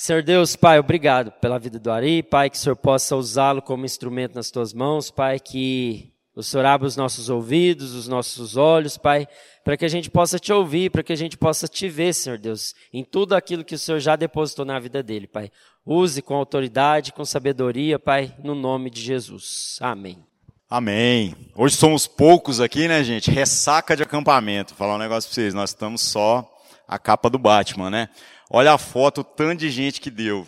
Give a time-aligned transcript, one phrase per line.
[0.00, 3.84] Senhor Deus, Pai, obrigado pela vida do Ari, Pai, que o Senhor possa usá-lo como
[3.84, 8.96] instrumento nas tuas mãos, Pai, que o Senhor abra os nossos ouvidos, os nossos olhos,
[8.96, 9.26] Pai,
[9.64, 12.38] para que a gente possa te ouvir, para que a gente possa te ver, Senhor
[12.38, 15.50] Deus, em tudo aquilo que o Senhor já depositou na vida dele, Pai.
[15.84, 19.78] Use com autoridade, com sabedoria, Pai, no nome de Jesus.
[19.80, 20.24] Amém.
[20.70, 21.34] Amém.
[21.56, 23.32] Hoje somos poucos aqui, né, gente?
[23.32, 24.74] Ressaca de acampamento.
[24.74, 26.48] Vou falar um negócio para vocês, nós estamos só
[26.86, 28.08] a capa do Batman, né?
[28.50, 30.46] Olha a foto, o tanto de gente que deu.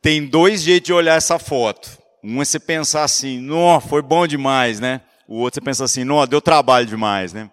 [0.00, 1.90] Tem dois jeitos de olhar essa foto.
[2.22, 5.02] Um é você pensar assim, não, foi bom demais, né?
[5.28, 7.50] O outro você pensa assim, não, deu trabalho demais, né?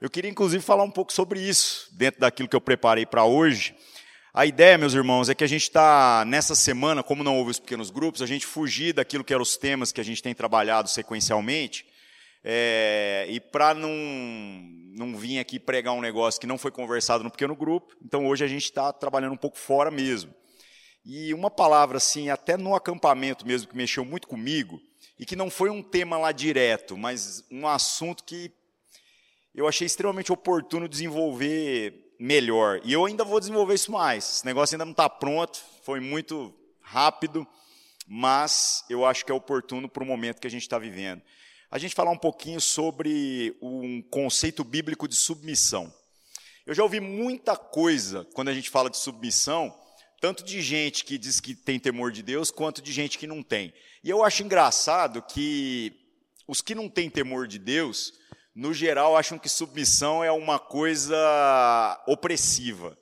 [0.00, 3.74] Eu queria inclusive falar um pouco sobre isso, dentro daquilo que eu preparei para hoje.
[4.32, 7.58] A ideia, meus irmãos, é que a gente está, nessa semana, como não houve os
[7.58, 10.88] pequenos grupos, a gente fugir daquilo que eram os temas que a gente tem trabalhado
[10.88, 11.84] sequencialmente,
[12.42, 13.90] é, e para não,
[14.96, 18.44] não vir aqui pregar um negócio que não foi conversado no pequeno grupo, então hoje
[18.44, 20.34] a gente está trabalhando um pouco fora mesmo.
[21.04, 24.80] E uma palavra assim, até no acampamento mesmo, que mexeu muito comigo,
[25.18, 28.50] e que não foi um tema lá direto, mas um assunto que
[29.54, 32.80] eu achei extremamente oportuno desenvolver melhor.
[32.84, 34.36] E eu ainda vou desenvolver isso mais.
[34.36, 37.46] Esse negócio ainda não está pronto, foi muito rápido,
[38.06, 41.22] mas eu acho que é oportuno para o momento que a gente está vivendo
[41.70, 45.92] a gente falar um pouquinho sobre um conceito bíblico de submissão.
[46.66, 49.72] Eu já ouvi muita coisa quando a gente fala de submissão,
[50.20, 53.40] tanto de gente que diz que tem temor de Deus, quanto de gente que não
[53.42, 53.72] tem.
[54.02, 55.96] E eu acho engraçado que
[56.46, 58.12] os que não têm temor de Deus,
[58.52, 61.16] no geral, acham que submissão é uma coisa
[62.08, 62.98] opressiva,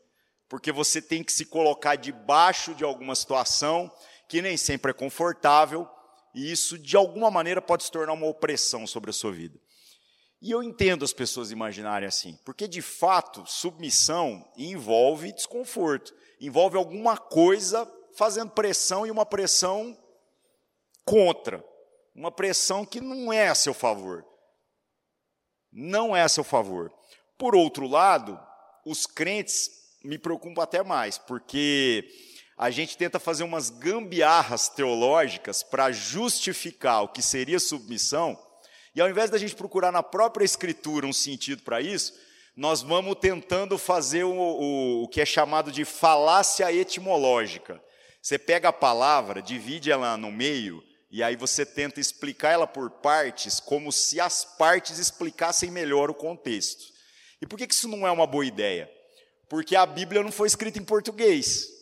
[0.46, 3.90] porque você tem que se colocar debaixo de alguma situação
[4.28, 5.88] que nem sempre é confortável
[6.38, 9.58] e isso, de alguma maneira, pode se tornar uma opressão sobre a sua vida.
[10.40, 17.16] E eu entendo as pessoas imaginarem assim, porque de fato, submissão envolve desconforto, envolve alguma
[17.16, 19.98] coisa fazendo pressão e uma pressão
[21.04, 21.64] contra,
[22.14, 24.24] uma pressão que não é a seu favor.
[25.72, 26.94] Não é a seu favor.
[27.36, 28.38] Por outro lado,
[28.86, 29.68] os crentes
[30.04, 32.08] me preocupam até mais, porque
[32.58, 38.36] a gente tenta fazer umas gambiarras teológicas para justificar o que seria submissão,
[38.96, 42.12] e ao invés da gente procurar na própria Escritura um sentido para isso,
[42.56, 47.80] nós vamos tentando fazer o, o, o que é chamado de falácia etimológica.
[48.20, 50.82] Você pega a palavra, divide ela no meio,
[51.12, 56.14] e aí você tenta explicar ela por partes, como se as partes explicassem melhor o
[56.14, 56.86] contexto.
[57.40, 58.90] E por que isso não é uma boa ideia?
[59.48, 61.77] Porque a Bíblia não foi escrita em português.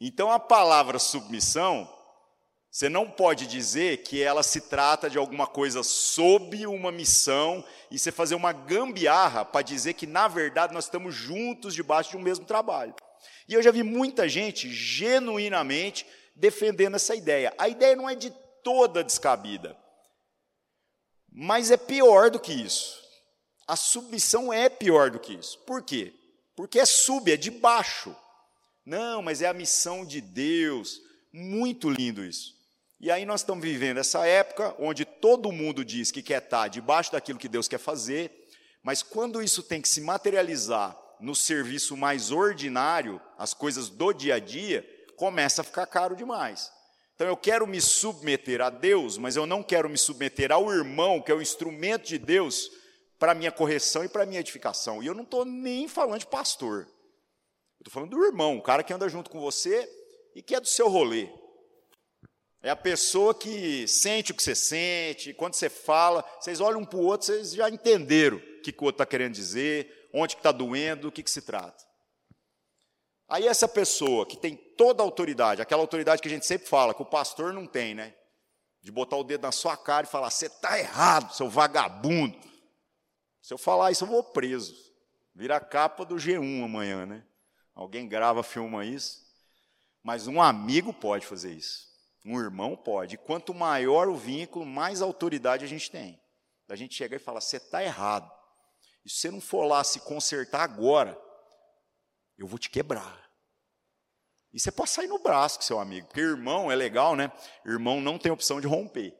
[0.00, 1.92] Então a palavra submissão,
[2.70, 7.98] você não pode dizer que ela se trata de alguma coisa sob uma missão e
[7.98, 12.22] você fazer uma gambiarra para dizer que na verdade nós estamos juntos debaixo de um
[12.22, 12.94] mesmo trabalho.
[13.48, 17.52] E eu já vi muita gente genuinamente defendendo essa ideia.
[17.58, 18.30] A ideia não é de
[18.62, 19.76] toda descabida,
[21.32, 23.02] mas é pior do que isso.
[23.66, 25.58] A submissão é pior do que isso.
[25.60, 26.14] Por quê?
[26.54, 28.14] Porque é sub, é de baixo.
[28.88, 31.02] Não, mas é a missão de Deus.
[31.30, 32.56] Muito lindo isso.
[32.98, 37.12] E aí nós estamos vivendo essa época onde todo mundo diz que quer estar debaixo
[37.12, 38.48] daquilo que Deus quer fazer,
[38.82, 44.36] mas quando isso tem que se materializar no serviço mais ordinário, as coisas do dia
[44.36, 46.72] a dia, começa a ficar caro demais.
[47.14, 51.20] Então eu quero me submeter a Deus, mas eu não quero me submeter ao irmão,
[51.20, 52.70] que é o instrumento de Deus
[53.18, 55.02] para minha correção e para minha edificação.
[55.02, 56.88] E eu não estou nem falando de pastor.
[57.88, 59.90] Estou falando do irmão, o cara que anda junto com você
[60.34, 61.26] e que é do seu rolê.
[62.62, 66.84] É a pessoa que sente o que você sente, quando você fala, vocês olham um
[66.84, 70.34] para o outro, vocês já entenderam o que, que o outro está querendo dizer, onde
[70.34, 71.82] está doendo, do que, que se trata.
[73.26, 76.92] Aí essa pessoa que tem toda a autoridade, aquela autoridade que a gente sempre fala,
[76.92, 78.14] que o pastor não tem, né?
[78.82, 82.36] De botar o dedo na sua cara e falar, você está errado, seu vagabundo.
[83.40, 84.76] Se eu falar isso, eu vou preso.
[85.34, 87.24] Vira a capa do G1 amanhã, né?
[87.78, 89.24] Alguém grava, filma isso.
[90.02, 91.86] Mas um amigo pode fazer isso.
[92.24, 93.14] Um irmão pode.
[93.14, 96.20] E quanto maior o vínculo, mais autoridade a gente tem.
[96.68, 98.28] A gente chega e fala: você está errado.
[99.04, 101.16] E se você não for lá se consertar agora,
[102.36, 103.30] eu vou te quebrar.
[104.52, 107.30] E você pode sair no braço com seu amigo, porque irmão é legal, né?
[107.64, 109.16] Irmão não tem opção de romper.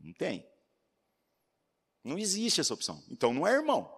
[0.00, 0.44] Não tem.
[2.02, 3.00] Não existe essa opção.
[3.08, 3.88] Então não é irmão.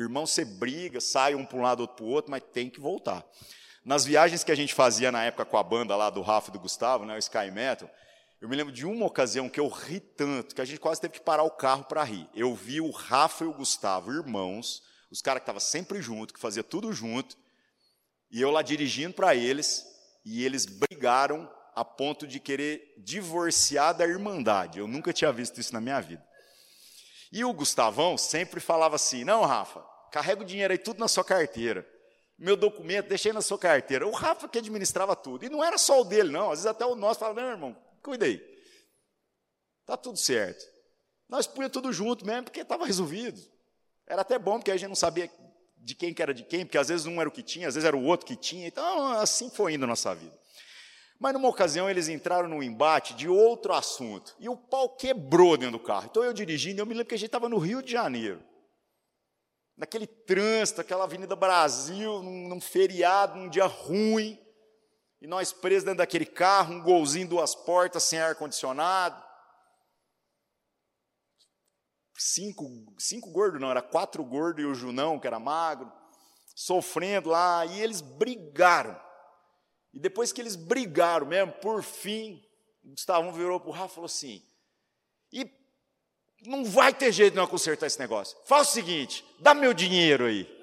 [0.00, 2.78] Irmão, você briga, sai um para um lado, outro para o outro, mas tem que
[2.78, 3.24] voltar.
[3.84, 6.52] Nas viagens que a gente fazia na época com a banda lá do Rafa e
[6.52, 7.88] do Gustavo, né, o Sky Metal,
[8.40, 11.14] eu me lembro de uma ocasião que eu ri tanto, que a gente quase teve
[11.14, 12.28] que parar o carro para rir.
[12.34, 16.40] Eu vi o Rafa e o Gustavo, irmãos, os caras que estavam sempre junto, que
[16.40, 17.36] fazia tudo junto,
[18.28, 19.86] E eu lá dirigindo para eles,
[20.24, 24.80] e eles brigaram a ponto de querer divorciar da Irmandade.
[24.80, 26.25] Eu nunca tinha visto isso na minha vida.
[27.32, 29.80] E o Gustavão sempre falava assim: Não, Rafa,
[30.10, 31.86] carrega o dinheiro aí tudo na sua carteira.
[32.38, 34.06] Meu documento, deixei na sua carteira.
[34.06, 35.44] O Rafa que administrava tudo.
[35.44, 36.50] E não era só o dele, não.
[36.50, 38.40] Às vezes até o nosso falava: Não, irmão, cuida aí.
[39.84, 40.64] Tá tudo certo.
[41.28, 43.40] Nós punha tudo junto mesmo, porque estava resolvido.
[44.06, 45.30] Era até bom, porque a gente não sabia
[45.78, 47.74] de quem que era de quem, porque às vezes um era o que tinha, às
[47.74, 48.66] vezes era o outro que tinha.
[48.66, 50.36] Então, assim foi indo a nossa vida.
[51.18, 54.36] Mas numa ocasião eles entraram num embate de outro assunto.
[54.38, 56.06] E o pau quebrou dentro do carro.
[56.10, 58.42] Então eu dirigindo, eu me lembro que a gente estava no Rio de Janeiro.
[59.76, 64.38] Naquele trânsito, aquela Avenida Brasil, num, num feriado, num dia ruim.
[65.20, 69.24] E nós presos dentro daquele carro, um golzinho, duas portas, sem ar-condicionado.
[72.18, 72.64] Cinco,
[72.98, 75.90] cinco gordos, não, era quatro gordos e o Junão, que era magro,
[76.54, 77.64] sofrendo lá.
[77.66, 79.05] E eles brigaram.
[79.96, 82.46] E depois que eles brigaram mesmo, por fim,
[82.84, 84.42] Gustavão virou para o Rafa e falou assim:
[85.32, 85.50] e
[86.44, 88.36] não vai ter jeito de não consertar esse negócio.
[88.44, 90.54] Faz o seguinte, dá meu dinheiro aí.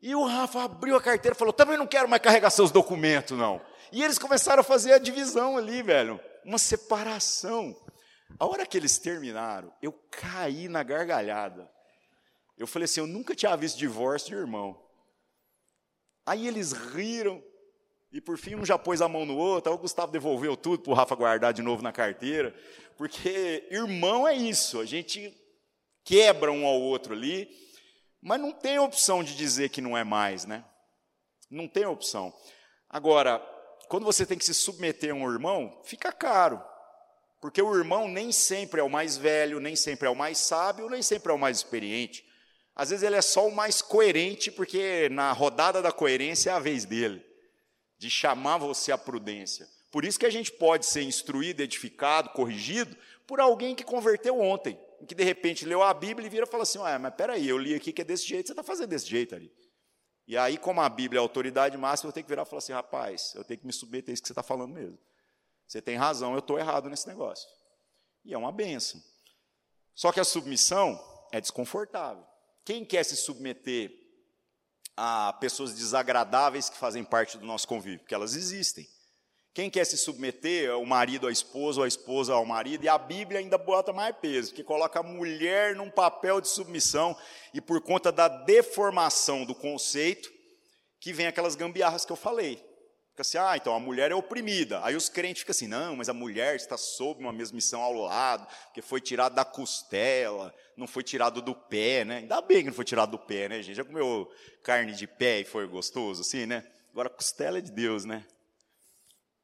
[0.00, 3.36] E o Rafa abriu a carteira e falou: também não quero mais carregar seus documentos,
[3.36, 3.60] não.
[3.90, 7.76] E eles começaram a fazer a divisão ali, velho, uma separação.
[8.38, 11.68] A hora que eles terminaram, eu caí na gargalhada.
[12.56, 14.80] Eu falei assim: eu nunca tinha visto divórcio de irmão.
[16.24, 17.42] Aí eles riram,
[18.12, 20.82] e por fim, um já pôs a mão no outro, aí o Gustavo devolveu tudo
[20.82, 22.54] para o Rafa guardar de novo na carteira.
[22.98, 25.34] Porque irmão é isso, a gente
[26.04, 27.48] quebra um ao outro ali,
[28.20, 30.62] mas não tem opção de dizer que não é mais, né?
[31.50, 32.34] Não tem opção.
[32.88, 33.38] Agora,
[33.88, 36.62] quando você tem que se submeter a um irmão, fica caro.
[37.40, 40.90] Porque o irmão nem sempre é o mais velho, nem sempre é o mais sábio,
[40.90, 42.24] nem sempre é o mais experiente.
[42.76, 46.58] Às vezes ele é só o mais coerente, porque na rodada da coerência é a
[46.58, 47.31] vez dele
[48.02, 49.68] de chamar você à prudência.
[49.88, 52.96] Por isso que a gente pode ser instruído, edificado, corrigido
[53.28, 54.76] por alguém que converteu ontem,
[55.06, 57.56] que de repente leu a Bíblia e vira e fala assim: ah, mas peraí, eu
[57.56, 59.52] li aqui que é desse jeito, você está fazendo desse jeito ali.
[60.26, 62.58] E aí, como a Bíblia é a autoridade máxima, eu tenho que virar e falar
[62.58, 64.98] assim: rapaz, eu tenho que me submeter a isso que você está falando mesmo.
[65.68, 67.48] Você tem razão, eu estou errado nesse negócio.
[68.24, 69.00] E é uma benção.
[69.94, 71.00] Só que a submissão
[71.30, 72.26] é desconfortável.
[72.64, 74.01] Quem quer se submeter
[74.96, 78.86] a pessoas desagradáveis que fazem parte do nosso convívio, porque elas existem.
[79.54, 82.96] Quem quer se submeter, o marido à esposa, ou a esposa ao marido, e a
[82.96, 87.16] Bíblia ainda bota mais peso, porque coloca a mulher num papel de submissão,
[87.52, 90.30] e por conta da deformação do conceito,
[90.98, 92.71] que vem aquelas gambiarras que eu falei.
[93.12, 94.82] Fica assim, ah, então a mulher é oprimida.
[94.82, 97.92] Aí os crentes ficam assim, não, mas a mulher está sob uma mesma missão ao
[97.92, 102.18] lado, porque foi tirada da costela, não foi tirado do pé, né?
[102.18, 103.76] Ainda bem que não foi tirado do pé, né, gente?
[103.76, 104.32] Já comeu
[104.62, 106.66] carne de pé e foi gostoso, assim, né?
[106.90, 108.26] Agora, costela é de Deus, né?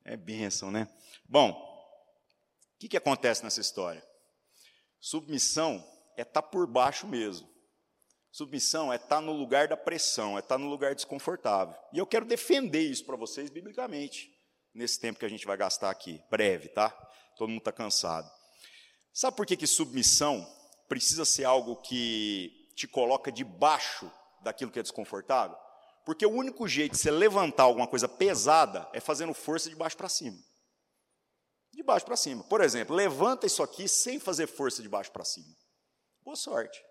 [0.03, 0.88] É bênção, né?
[1.26, 4.03] Bom, o que, que acontece nessa história?
[4.99, 5.87] Submissão
[6.17, 7.47] é estar tá por baixo mesmo.
[8.31, 11.75] Submissão é estar tá no lugar da pressão, é estar tá no lugar desconfortável.
[11.93, 14.31] E eu quero defender isso para vocês biblicamente,
[14.75, 16.23] nesse tempo que a gente vai gastar aqui.
[16.31, 16.91] Breve, tá?
[17.37, 18.31] Todo mundo está cansado.
[19.13, 20.47] Sabe por que, que submissão
[20.89, 24.11] precisa ser algo que te coloca debaixo
[24.43, 25.57] daquilo que é desconfortável?
[26.05, 29.97] Porque o único jeito de você levantar alguma coisa pesada é fazendo força de baixo
[29.97, 30.38] para cima.
[31.73, 32.45] De baixo para cima.
[32.45, 35.55] Por exemplo, levanta isso aqui sem fazer força de baixo para cima.
[36.23, 36.83] Boa sorte.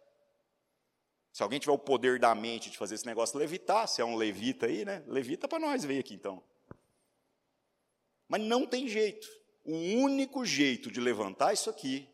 [1.38, 4.16] Se alguém tiver o poder da mente de fazer esse negócio levitar, se é um
[4.16, 5.04] levita aí, né?
[5.06, 6.42] Levita para nós ver aqui então.
[8.28, 9.28] Mas não tem jeito.
[9.64, 12.10] O único jeito de levantar isso aqui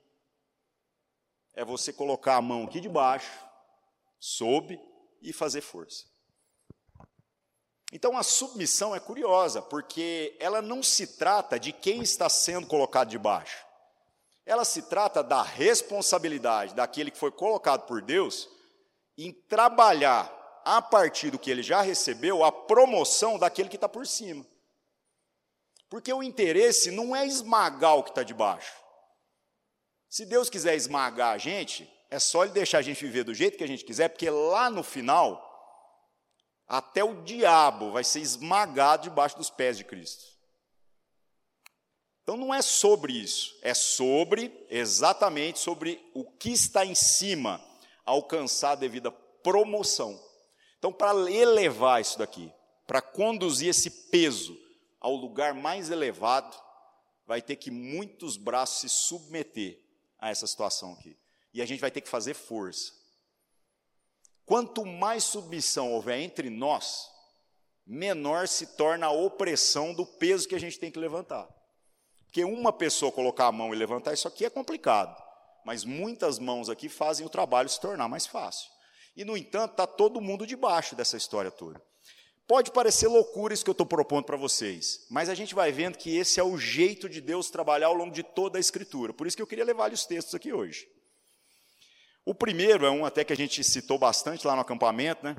[1.53, 3.31] é você colocar a mão aqui de baixo,
[4.19, 4.77] sob
[5.21, 6.03] e fazer força.
[7.93, 13.07] Então a submissão é curiosa, porque ela não se trata de quem está sendo colocado
[13.07, 13.65] de baixo.
[14.45, 18.51] Ela se trata da responsabilidade daquele que foi colocado por Deus
[19.17, 20.31] em trabalhar,
[20.65, 24.45] a partir do que ele já recebeu, a promoção daquele que está por cima.
[25.89, 28.73] Porque o interesse não é esmagar o que está de baixo.
[30.09, 33.57] Se Deus quiser esmagar a gente, é só Ele deixar a gente viver do jeito
[33.57, 35.41] que a gente quiser, porque lá no final,
[36.67, 40.23] até o diabo vai ser esmagado debaixo dos pés de Cristo.
[42.21, 47.59] Então não é sobre isso, é sobre, exatamente sobre o que está em cima
[48.05, 50.19] alcançar a devida promoção.
[50.77, 52.51] Então, para elevar isso daqui,
[52.85, 54.57] para conduzir esse peso
[54.99, 56.55] ao lugar mais elevado,
[57.25, 59.79] vai ter que muitos braços se submeter
[60.19, 61.17] a essa situação aqui.
[61.53, 62.91] E a gente vai ter que fazer força.
[64.45, 67.09] Quanto mais submissão houver entre nós,
[67.85, 71.47] menor se torna a opressão do peso que a gente tem que levantar.
[72.25, 75.22] Porque uma pessoa colocar a mão e levantar isso aqui é complicado,
[75.65, 78.69] mas muitas mãos aqui fazem o trabalho se tornar mais fácil.
[79.15, 81.81] E, no entanto, está todo mundo debaixo dessa história toda.
[82.47, 85.97] Pode parecer loucura isso que eu estou propondo para vocês, mas a gente vai vendo
[85.97, 89.13] que esse é o jeito de Deus trabalhar ao longo de toda a Escritura.
[89.13, 90.85] Por isso que eu queria levar os textos aqui hoje.
[92.25, 95.37] O primeiro é um até que a gente citou bastante lá no acampamento, né?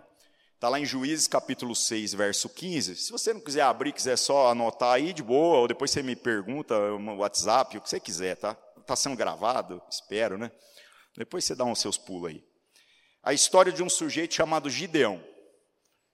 [0.55, 2.97] Está lá em Juízes capítulo 6, verso 15.
[2.97, 6.17] Se você não quiser abrir, quiser só anotar aí de boa, ou depois você me
[6.17, 8.57] pergunta no WhatsApp, o que você quiser, tá?
[8.85, 10.53] Está sendo gravado, espero, né?
[11.17, 12.45] Depois você dá uns seus pulos aí.
[13.23, 15.25] A história de um sujeito chamado Gideão.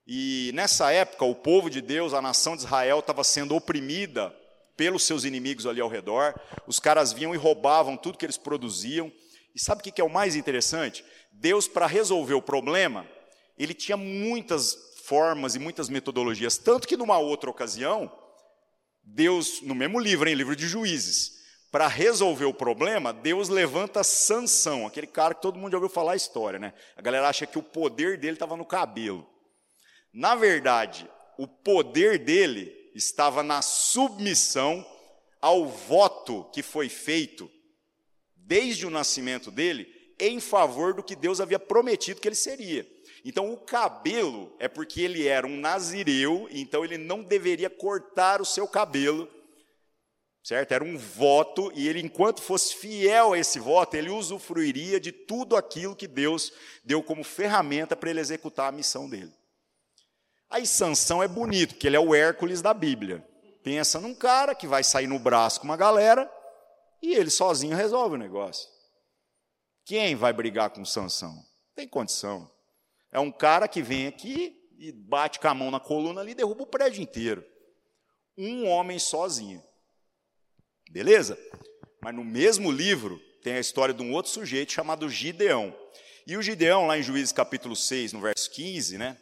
[0.07, 4.31] E nessa época, o povo de Deus, a nação de Israel, estava sendo oprimida
[4.77, 6.33] pelos seus inimigos ali ao redor.
[6.65, 9.11] Os caras vinham e roubavam tudo que eles produziam.
[9.53, 11.05] E sabe o que é o mais interessante?
[11.33, 13.05] Deus, para resolver o problema,
[13.59, 16.57] ele tinha muitas formas e muitas metodologias.
[16.57, 18.17] Tanto que numa outra ocasião,
[19.03, 21.40] Deus, no mesmo livro, em livro de Juízes,
[21.71, 26.13] para resolver o problema, Deus levanta Sansão, aquele cara que todo mundo já ouviu falar
[26.13, 26.75] a história, né?
[26.97, 29.27] A galera acha que o poder dele estava no cabelo.
[30.13, 31.09] Na verdade,
[31.39, 34.85] o poder dele estava na submissão
[35.41, 37.49] ao voto que foi feito
[38.35, 39.87] desde o nascimento dele
[40.19, 42.87] em favor do que Deus havia prometido que ele seria.
[43.25, 48.45] Então, o cabelo é porque ele era um nazireu, então ele não deveria cortar o
[48.45, 49.29] seu cabelo,
[50.43, 50.73] certo?
[50.73, 55.57] Era um voto, e ele, enquanto fosse fiel a esse voto, ele usufruiria de tudo
[55.57, 56.53] aquilo que Deus
[56.85, 59.33] deu como ferramenta para ele executar a missão dele.
[60.49, 63.25] Aí Sansão é bonito, porque ele é o Hércules da Bíblia.
[63.63, 66.31] Pensa num cara que vai sair no braço com uma galera
[67.01, 68.69] e ele sozinho resolve o negócio.
[69.85, 71.35] Quem vai brigar com Sansão?
[71.75, 72.51] Tem condição.
[73.13, 76.35] É um cara que vem aqui e bate com a mão na coluna ali e
[76.35, 77.45] derruba o prédio inteiro.
[78.37, 79.63] Um homem sozinho.
[80.91, 81.39] Beleza?
[82.03, 85.75] Mas no mesmo livro tem a história de um outro sujeito chamado Gideão.
[86.27, 89.17] E o Gideão, lá em Juízes capítulo 6, no verso 15, né?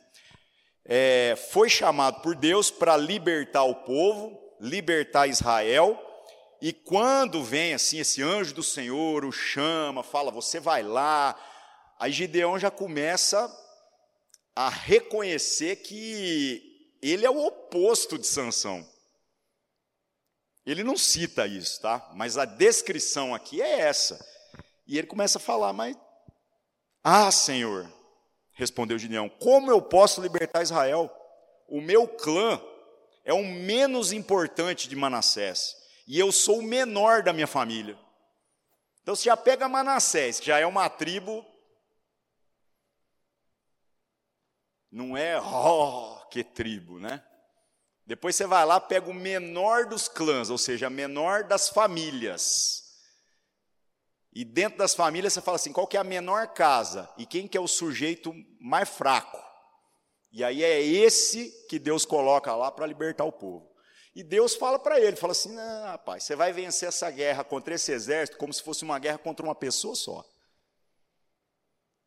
[0.88, 6.02] é, foi chamado por Deus para libertar o povo, libertar Israel.
[6.62, 11.38] E quando vem assim esse anjo do Senhor, o chama, fala: Você vai lá.
[12.00, 13.54] Aí Gideão já começa
[14.56, 16.62] a reconhecer que
[17.02, 18.84] ele é o oposto de Sansão.
[20.68, 22.10] Ele não cita isso, tá?
[22.12, 24.22] Mas a descrição aqui é essa.
[24.86, 25.96] E ele começa a falar: Mas,
[27.02, 27.90] ah, Senhor,
[28.52, 31.10] respondeu Gideão: Como eu posso libertar Israel?
[31.66, 32.60] O meu clã
[33.24, 35.74] é o menos importante de Manassés,
[36.06, 37.98] e eu sou o menor da minha família.
[39.00, 41.46] Então você já pega Manassés, que já é uma tribo.
[44.92, 47.24] Não é, oh, que tribo, né?
[48.08, 52.82] Depois você vai lá, pega o menor dos clãs, ou seja, menor das famílias.
[54.32, 57.12] E dentro das famílias você fala assim, qual que é a menor casa?
[57.18, 59.38] E quem que é o sujeito mais fraco?
[60.32, 63.70] E aí é esse que Deus coloca lá para libertar o povo.
[64.14, 67.74] E Deus fala para ele, fala assim, não, rapaz, você vai vencer essa guerra contra
[67.74, 70.24] esse exército como se fosse uma guerra contra uma pessoa só.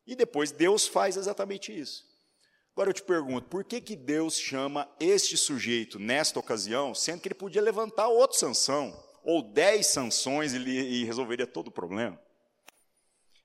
[0.04, 2.11] E depois Deus faz exatamente isso.
[2.72, 7.28] Agora eu te pergunto, por que, que Deus chama este sujeito nesta ocasião, sendo que
[7.28, 8.98] ele podia levantar outro sanção?
[9.24, 12.20] ou dez sanções e resolveria todo o problema.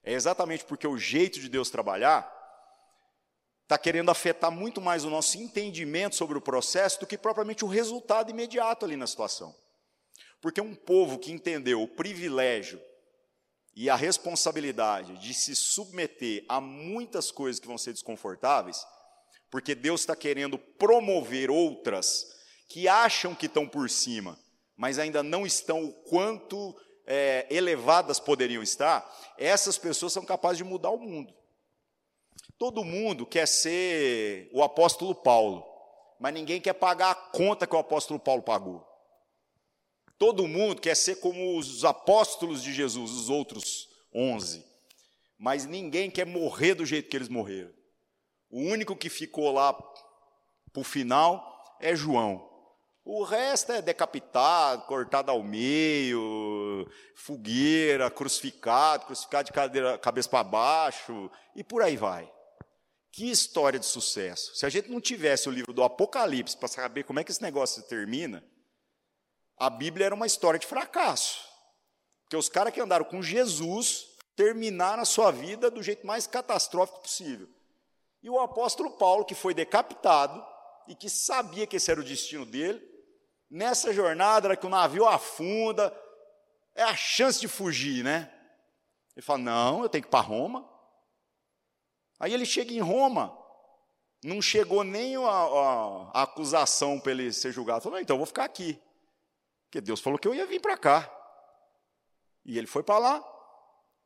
[0.03, 2.33] É exatamente porque o jeito de Deus trabalhar
[3.63, 7.67] está querendo afetar muito mais o nosso entendimento sobre o processo do que propriamente o
[7.67, 9.53] resultado imediato ali na situação.
[10.41, 12.81] Porque um povo que entendeu o privilégio
[13.75, 18.83] e a responsabilidade de se submeter a muitas coisas que vão ser desconfortáveis,
[19.49, 22.25] porque Deus está querendo promover outras
[22.67, 24.37] que acham que estão por cima,
[24.75, 26.75] mas ainda não estão o quanto
[27.05, 31.33] é, elevadas poderiam estar, essas pessoas são capazes de mudar o mundo.
[32.57, 35.63] Todo mundo quer ser o apóstolo Paulo,
[36.19, 38.85] mas ninguém quer pagar a conta que o apóstolo Paulo pagou.
[40.17, 44.65] Todo mundo quer ser como os apóstolos de Jesus, os outros onze,
[45.37, 47.76] mas ninguém quer morrer do jeito que eles morreram.
[48.49, 52.47] O único que ficou lá para o final é João.
[53.03, 56.85] O resto é decapitado, cortado ao meio,
[57.15, 62.29] fogueira, crucificado, crucificado de cadeira, cabeça para baixo, e por aí vai.
[63.11, 64.55] Que história de sucesso.
[64.55, 67.41] Se a gente não tivesse o livro do Apocalipse para saber como é que esse
[67.41, 68.43] negócio termina,
[69.57, 71.47] a Bíblia era uma história de fracasso.
[72.23, 77.01] Porque os caras que andaram com Jesus terminaram a sua vida do jeito mais catastrófico
[77.01, 77.47] possível.
[78.27, 80.45] E o apóstolo Paulo, que foi decapitado,
[80.85, 82.85] e que sabia que esse era o destino dele.
[83.49, 85.97] Nessa jornada, que o navio afunda,
[86.75, 88.29] é a chance de fugir, né?
[89.15, 90.69] Ele fala: Não, eu tenho que ir para Roma.
[92.19, 93.33] Aí ele chega em Roma,
[94.21, 97.81] não chegou nem a, a, a acusação para ele ser julgado.
[97.81, 98.77] Falou: Então eu vou ficar aqui,
[99.67, 101.09] porque Deus falou que eu ia vir para cá.
[102.43, 103.25] E ele foi para lá,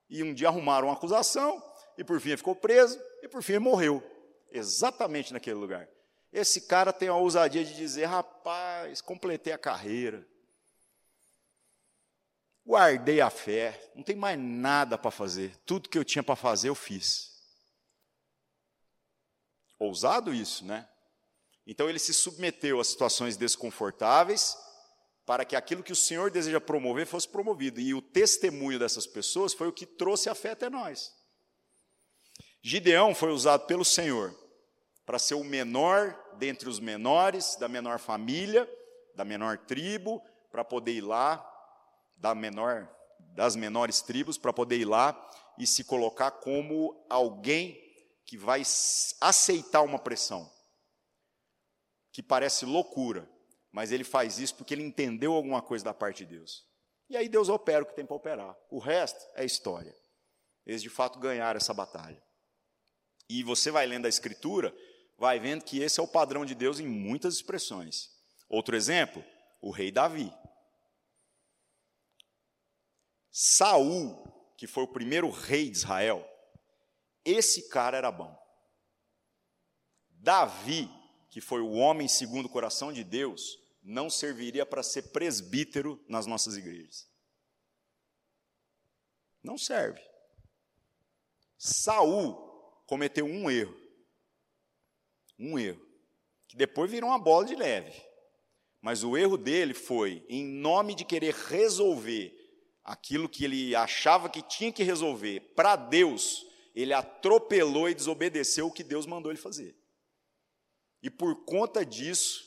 [0.08, 1.60] e um dia arrumaram uma acusação,
[1.98, 4.11] e por fim ele ficou preso, e por fim ele morreu,
[4.52, 5.88] exatamente naquele lugar.
[6.32, 10.26] Esse cara tem a ousadia de dizer: rapaz, completei a carreira,
[12.66, 16.70] guardei a fé, não tem mais nada para fazer, tudo que eu tinha para fazer
[16.70, 17.32] eu fiz.
[19.78, 20.88] Ousado isso, né?
[21.66, 24.58] Então ele se submeteu a situações desconfortáveis
[25.26, 27.80] para que aquilo que o Senhor deseja promover fosse promovido.
[27.80, 31.14] E o testemunho dessas pessoas foi o que trouxe a fé até nós.
[32.62, 34.36] Gideão foi usado pelo Senhor
[35.12, 38.66] para ser o menor dentre os menores, da menor família,
[39.14, 41.46] da menor tribo, para poder ir lá,
[42.16, 42.90] da menor,
[43.36, 47.78] das menores tribos, para poder ir lá e se colocar como alguém
[48.24, 48.62] que vai
[49.20, 50.50] aceitar uma pressão,
[52.14, 53.30] que parece loucura,
[53.70, 56.66] mas ele faz isso porque ele entendeu alguma coisa da parte de Deus.
[57.10, 58.58] E aí Deus opera o que tem para operar.
[58.70, 59.94] O resto é história.
[60.66, 62.24] Eles de fato ganharam essa batalha.
[63.30, 64.74] E você vai lendo a Escritura,
[65.22, 68.10] vai vendo que esse é o padrão de Deus em muitas expressões.
[68.50, 69.24] Outro exemplo,
[69.62, 70.34] o rei Davi.
[73.32, 74.18] Saul,
[74.58, 76.28] que foi o primeiro rei de Israel,
[77.24, 78.36] esse cara era bom.
[80.10, 80.90] Davi,
[81.30, 86.26] que foi o homem segundo o coração de Deus, não serviria para ser presbítero nas
[86.26, 87.08] nossas igrejas.
[89.44, 90.02] Não serve.
[91.60, 92.34] Saul
[92.88, 93.81] cometeu um erro
[95.42, 95.82] um erro,
[96.48, 98.00] que depois virou uma bola de leve.
[98.82, 102.34] Mas o erro dele foi, em nome de querer resolver
[102.84, 108.72] aquilo que ele achava que tinha que resolver para Deus, ele atropelou e desobedeceu o
[108.72, 109.78] que Deus mandou ele fazer.
[111.02, 112.44] E por conta disso,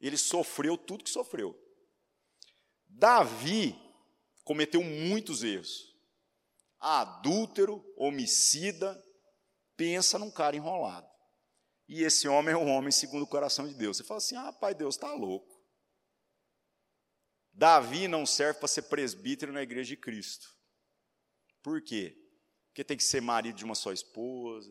[0.00, 1.58] ele sofreu tudo que sofreu.
[2.86, 3.76] Davi
[4.44, 5.94] cometeu muitos erros.
[6.80, 9.02] Adúltero, homicida,
[9.76, 11.07] pensa num cara enrolado.
[11.88, 13.96] E esse homem é um homem segundo o coração de Deus.
[13.96, 15.58] Você fala assim: ah, pai, Deus está louco.
[17.52, 20.46] Davi não serve para ser presbítero na igreja de Cristo.
[21.62, 22.16] Por quê?
[22.66, 24.70] Porque tem que ser marido de uma só esposa,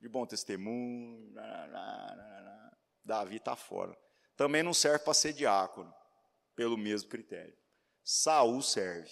[0.00, 1.32] de bom testemunho.
[3.04, 3.96] Davi está fora.
[4.36, 5.94] Também não serve para ser diácono,
[6.56, 7.56] pelo mesmo critério.
[8.02, 9.10] Saul serve.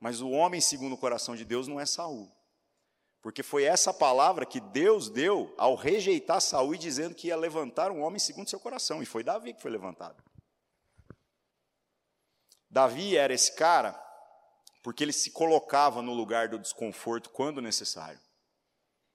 [0.00, 2.28] Mas o homem segundo o coração de Deus não é Saul.
[3.22, 7.92] Porque foi essa palavra que Deus deu ao rejeitar Saul e dizendo que ia levantar
[7.92, 9.00] um homem segundo seu coração.
[9.00, 10.22] E foi Davi que foi levantado.
[12.68, 13.98] Davi era esse cara
[14.82, 18.18] porque ele se colocava no lugar do desconforto quando necessário.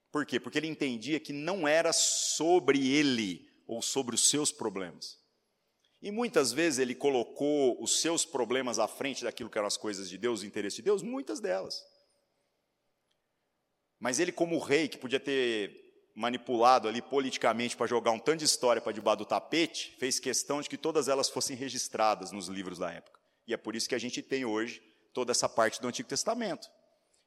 [0.09, 0.39] Por quê?
[0.39, 5.19] Porque ele entendia que não era sobre ele ou sobre os seus problemas.
[6.01, 10.07] E muitas vezes ele colocou os seus problemas à frente daquilo que eram as coisas
[10.07, 11.83] de Deus, o interesse de Deus, muitas delas.
[13.99, 18.45] Mas ele, como rei, que podia ter manipulado ali politicamente para jogar um tanto de
[18.45, 22.79] história para debaixo do tapete, fez questão de que todas elas fossem registradas nos livros
[22.79, 23.19] da época.
[23.47, 24.81] E é por isso que a gente tem hoje
[25.13, 26.67] toda essa parte do Antigo Testamento.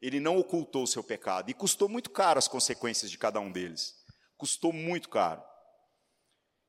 [0.03, 3.53] Ele não ocultou o seu pecado e custou muito caro as consequências de cada um
[3.53, 3.95] deles.
[4.37, 5.43] Custou muito caro.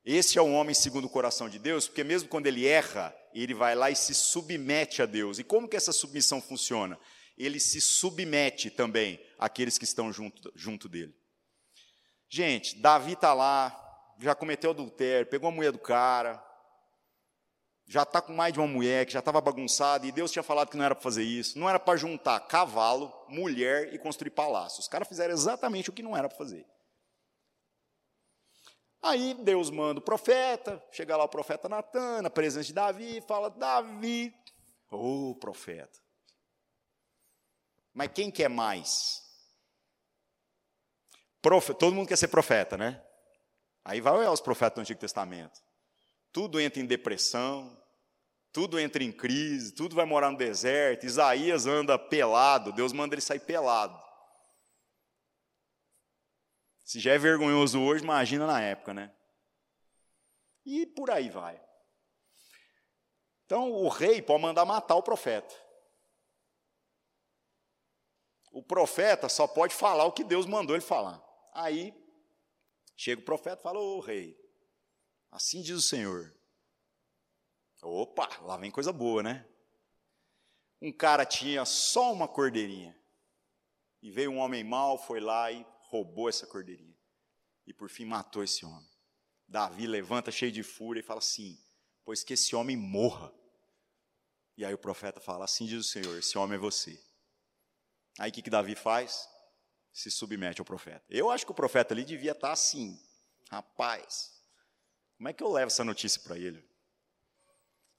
[0.03, 3.53] Esse é um homem segundo o coração de Deus, porque mesmo quando ele erra, ele
[3.53, 5.39] vai lá e se submete a Deus.
[5.39, 6.99] E como que essa submissão funciona?
[7.45, 11.15] Ele se submete também àqueles que estão junto, junto dele.
[12.29, 13.77] Gente, Davi está lá,
[14.19, 16.41] já cometeu adultério, pegou a mulher do cara,
[17.87, 20.69] já está com mais de uma mulher que já estava bagunçada, e Deus tinha falado
[20.69, 24.85] que não era para fazer isso, não era para juntar cavalo, mulher e construir palácios.
[24.85, 26.65] Os caras fizeram exatamente o que não era para fazer.
[29.01, 33.21] Aí Deus manda o profeta, chega lá o profeta Natan, na presença de Davi, e
[33.21, 34.33] fala: Davi,
[34.91, 35.99] ô oh, profeta,
[37.93, 39.21] mas quem quer mais?
[41.41, 41.73] Profe...
[41.73, 43.03] Todo mundo quer ser profeta, né?
[43.83, 45.59] Aí vai olhar os profetas do Antigo Testamento.
[46.31, 47.81] Tudo entra em depressão,
[48.51, 51.05] tudo entra em crise, tudo vai morar no deserto.
[51.05, 53.99] Isaías anda pelado, Deus manda ele sair pelado.
[56.83, 59.13] Se já é vergonhoso hoje, imagina na época, né?
[60.65, 61.61] E por aí vai.
[63.45, 65.53] Então o rei pode mandar matar o profeta.
[68.51, 71.23] O profeta só pode falar o que Deus mandou ele falar.
[71.53, 71.93] Aí
[72.95, 74.37] chega o profeta e fala: Ô rei,
[75.31, 76.35] Assim diz o Senhor.
[77.81, 79.47] Opa, lá vem coisa boa, né?
[80.81, 82.95] Um cara tinha só uma cordeirinha.
[84.01, 86.97] E veio um homem mau, foi lá e roubou essa cordeirinha.
[87.65, 88.89] E por fim matou esse homem.
[89.47, 91.57] Davi levanta cheio de fúria e fala assim:
[92.03, 93.33] Pois que esse homem morra.
[94.57, 97.01] E aí o profeta fala: Assim diz o Senhor, esse homem é você.
[98.19, 99.27] Aí o que, que Davi faz?
[99.93, 101.03] Se submete ao profeta.
[101.09, 102.99] Eu acho que o profeta ali devia estar assim:
[103.49, 104.31] Rapaz,
[105.17, 106.63] como é que eu levo essa notícia para ele?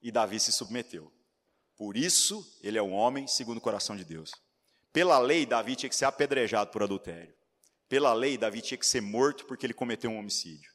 [0.01, 1.13] E Davi se submeteu.
[1.77, 4.33] Por isso, ele é um homem segundo o coração de Deus.
[4.93, 7.35] Pela lei, Davi tinha que ser apedrejado por adultério.
[7.89, 10.73] Pela lei, Davi tinha que ser morto porque ele cometeu um homicídio.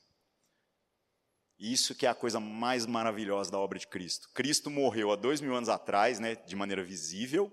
[1.59, 4.29] Isso que é a coisa mais maravilhosa da obra de Cristo.
[4.33, 7.51] Cristo morreu há dois mil anos atrás, né, de maneira visível,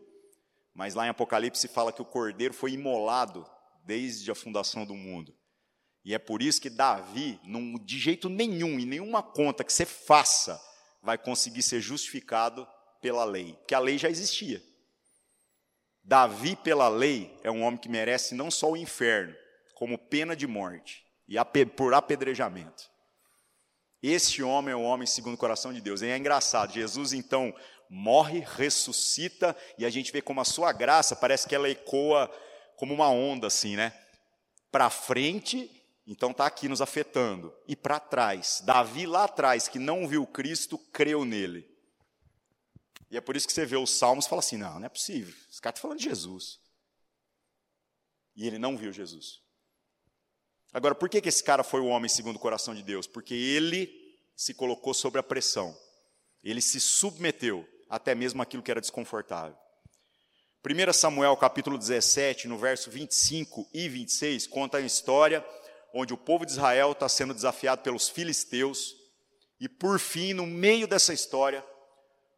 [0.74, 3.48] mas lá em Apocalipse fala que o cordeiro foi imolado
[3.84, 5.34] desde a fundação do mundo.
[6.04, 9.86] E é por isso que Davi, não, de jeito nenhum, em nenhuma conta que você
[9.86, 10.60] faça,
[11.02, 12.66] vai conseguir ser justificado
[13.00, 14.62] pela lei, porque a lei já existia.
[16.02, 19.34] Davi, pela lei, é um homem que merece não só o inferno,
[19.74, 21.36] como pena de morte e
[21.76, 22.90] por apedrejamento.
[24.02, 26.02] Esse homem é o homem segundo o coração de Deus.
[26.02, 27.54] E é engraçado, Jesus então
[27.88, 32.30] morre, ressuscita, e a gente vê como a sua graça parece que ela ecoa
[32.76, 33.92] como uma onda assim, né?
[34.70, 35.70] Para frente,
[36.06, 38.62] então está aqui nos afetando, e para trás.
[38.64, 41.68] Davi lá atrás, que não viu Cristo, creu nele.
[43.10, 44.88] E é por isso que você vê os salmos e fala assim: não, não é
[44.88, 46.58] possível, esse cara está falando de Jesus.
[48.36, 49.40] E ele não viu Jesus.
[50.72, 53.06] Agora, por que, que esse cara foi o homem segundo o coração de Deus?
[53.06, 53.88] Porque ele
[54.34, 55.78] se colocou sob a pressão,
[56.42, 59.56] ele se submeteu até mesmo aquilo que era desconfortável.
[60.66, 65.44] 1 Samuel capítulo 17, no verso 25 e 26, conta a história
[65.94, 68.96] onde o povo de Israel está sendo desafiado pelos filisteus,
[69.60, 71.64] e por fim, no meio dessa história,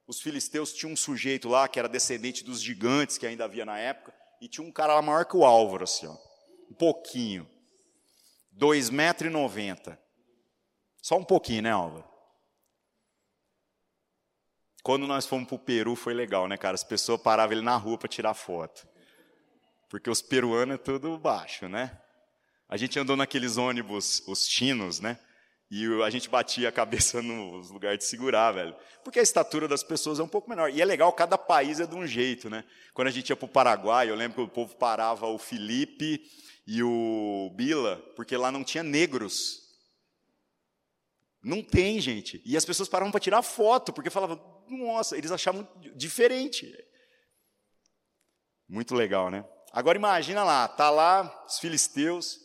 [0.06, 3.78] os filisteus tinham um sujeito lá que era descendente dos gigantes que ainda havia na
[3.78, 6.14] época, e tinha um cara lá maior que o Álvaro, assim, ó,
[6.70, 7.48] um pouquinho.
[8.54, 9.98] 2,90 metros 90.
[11.00, 12.15] Só um pouquinho, né, Álvaro?
[14.86, 16.76] Quando nós fomos para o Peru foi legal, né, cara?
[16.76, 18.86] As pessoas paravam ele na rua para tirar foto.
[19.90, 21.98] Porque os peruanos é tudo baixo, né?
[22.68, 25.18] A gente andou naqueles ônibus, os chinos, né?
[25.68, 28.76] E a gente batia a cabeça nos lugares de segurar, velho.
[29.02, 30.70] Porque a estatura das pessoas é um pouco menor.
[30.70, 32.62] E é legal, cada país é de um jeito, né?
[32.94, 36.22] Quando a gente ia para o Paraguai, eu lembro que o povo parava o Felipe
[36.64, 39.65] e o Bila, porque lá não tinha negros.
[41.46, 42.42] Não tem, gente.
[42.44, 46.76] E as pessoas paravam para tirar foto, porque falavam, nossa, eles achavam diferente.
[48.68, 49.44] Muito legal, né?
[49.70, 52.40] Agora imagina lá, tá lá os filisteus,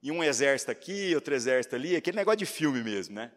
[0.00, 3.32] e um exército aqui, outro exército ali, aquele negócio de filme mesmo, né?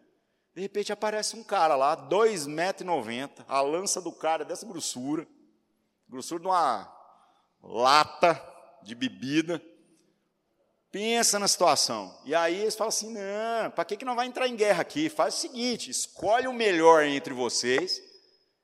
[0.54, 5.26] De repente aparece um cara lá, 2,90 metros, a lança do cara é dessa grossura,
[6.08, 6.88] grossura de uma
[7.60, 8.40] lata
[8.84, 9.60] de bebida,
[10.90, 12.16] Pensa na situação.
[12.24, 15.08] E aí eles falam assim: não, para que, que não vai entrar em guerra aqui?
[15.08, 18.00] Faz o seguinte: escolhe o melhor entre vocês,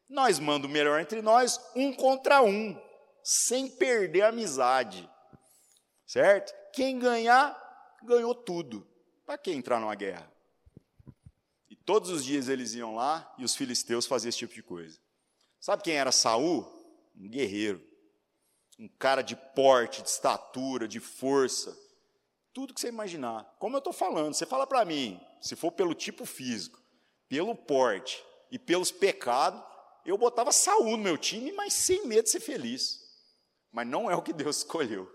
[0.08, 2.80] nós mandamos o melhor entre nós, um contra um,
[3.22, 5.08] sem perder a amizade.
[6.06, 6.52] Certo?
[6.72, 7.58] Quem ganhar,
[8.04, 8.86] ganhou tudo.
[9.26, 10.30] Para que entrar numa guerra?
[11.70, 14.98] E todos os dias eles iam lá e os filisteus faziam esse tipo de coisa.
[15.60, 16.66] Sabe quem era Saul?
[17.16, 17.82] Um guerreiro.
[18.78, 21.81] Um cara de porte, de estatura, de força
[22.52, 23.44] tudo que você imaginar.
[23.58, 26.80] Como eu estou falando, você fala para mim, se for pelo tipo físico,
[27.28, 29.62] pelo porte e pelos pecados,
[30.04, 33.00] eu botava Saúl no meu time, mas sem medo de ser feliz.
[33.70, 35.10] Mas não é o que Deus escolheu.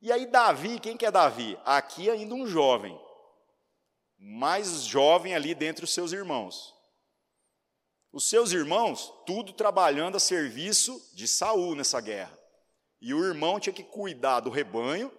[0.00, 1.58] E aí, Davi, quem que é Davi?
[1.64, 2.98] Aqui ainda um jovem,
[4.18, 6.74] mais jovem ali dentre os seus irmãos.
[8.12, 12.38] Os seus irmãos, tudo trabalhando a serviço de Saul nessa guerra.
[13.00, 15.10] E o irmão tinha que cuidar do rebanho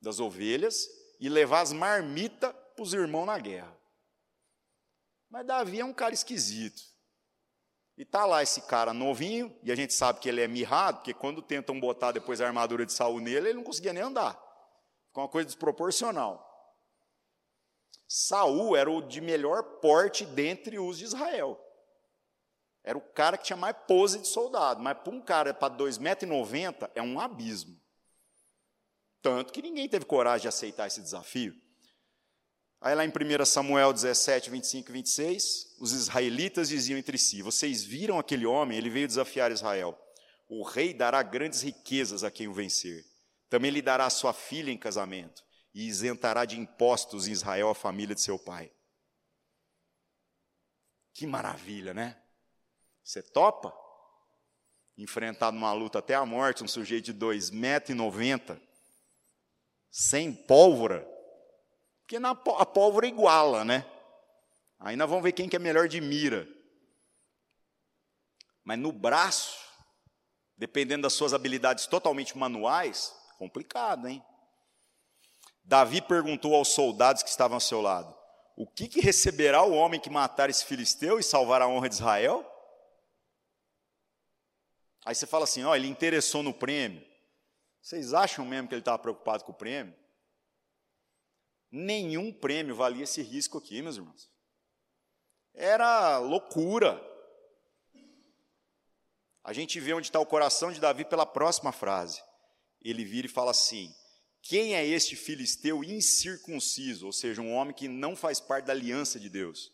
[0.00, 0.88] das ovelhas
[1.20, 3.76] e levar as marmitas para os irmãos na guerra.
[5.28, 6.82] Mas Davi é um cara esquisito.
[7.96, 11.14] E tá lá esse cara novinho, e a gente sabe que ele é mirrado, porque
[11.14, 14.34] quando tentam botar depois a armadura de Saul nele, ele não conseguia nem andar.
[15.08, 16.44] Ficou uma coisa desproporcional.
[18.06, 21.58] Saul era o de melhor porte dentre os de Israel.
[22.84, 26.00] Era o cara que tinha mais pose de soldado, mas para um cara para 2,90
[26.00, 27.80] metros é um abismo.
[29.22, 31.54] Tanto que ninguém teve coragem de aceitar esse desafio.
[32.80, 37.82] Aí lá em 1 Samuel 17, 25 e 26, os israelitas diziam entre si: Vocês
[37.82, 38.78] viram aquele homem?
[38.78, 39.98] Ele veio desafiar Israel.
[40.48, 43.04] O rei dará grandes riquezas a quem o vencer.
[43.48, 45.42] Também lhe dará sua filha em casamento
[45.74, 48.72] e isentará de impostos em Israel a família de seu pai.
[51.12, 52.20] Que maravilha, né?
[53.02, 53.74] Você topa?
[54.98, 58.65] Enfrentar numa luta até a morte um sujeito de 2,90 m,
[59.98, 61.08] sem pólvora,
[62.02, 63.90] porque na, a pólvora iguala, né?
[64.78, 66.46] Aí nós vamos ver quem que é melhor de mira.
[68.62, 69.58] Mas no braço,
[70.54, 74.22] dependendo das suas habilidades totalmente manuais, complicado, hein?
[75.64, 78.14] Davi perguntou aos soldados que estavam ao seu lado:
[78.54, 81.94] O que, que receberá o homem que matar esse filisteu e salvar a honra de
[81.94, 82.44] Israel?
[85.06, 87.15] Aí você fala assim: Ó, ele interessou no prêmio.
[87.86, 89.94] Vocês acham mesmo que ele estava preocupado com o prêmio?
[91.70, 94.28] Nenhum prêmio valia esse risco aqui, meus irmãos.
[95.54, 97.00] Era loucura.
[99.44, 102.20] A gente vê onde está o coração de Davi pela próxima frase.
[102.82, 103.94] Ele vira e fala assim:
[104.42, 109.20] Quem é este filisteu incircunciso, ou seja, um homem que não faz parte da aliança
[109.20, 109.72] de Deus,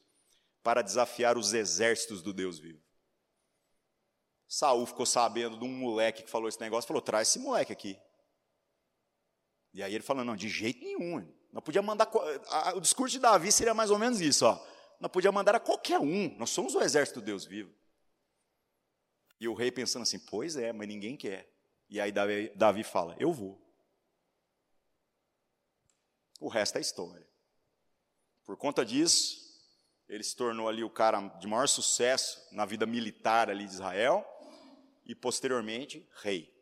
[0.63, 2.83] para desafiar os exércitos do Deus vivo?
[4.53, 7.99] Saul ficou sabendo de um moleque que falou esse negócio, falou: traz esse moleque aqui.
[9.73, 11.27] E aí ele falou: não, de jeito nenhum.
[11.51, 12.07] Não podia mandar.
[12.75, 14.63] O discurso de Davi seria mais ou menos isso, ó.
[15.01, 16.37] Não podia mandar a qualquer um.
[16.37, 17.75] Nós somos o exército do Deus vivo.
[19.41, 21.51] E o rei pensando assim: pois é, mas ninguém quer.
[21.89, 23.59] E aí Davi, Davi fala: eu vou.
[26.39, 27.27] O resto é história.
[28.45, 29.35] Por conta disso,
[30.11, 34.29] ele se tornou ali o cara de maior sucesso na vida militar ali de Israel
[35.05, 36.53] e posteriormente rei.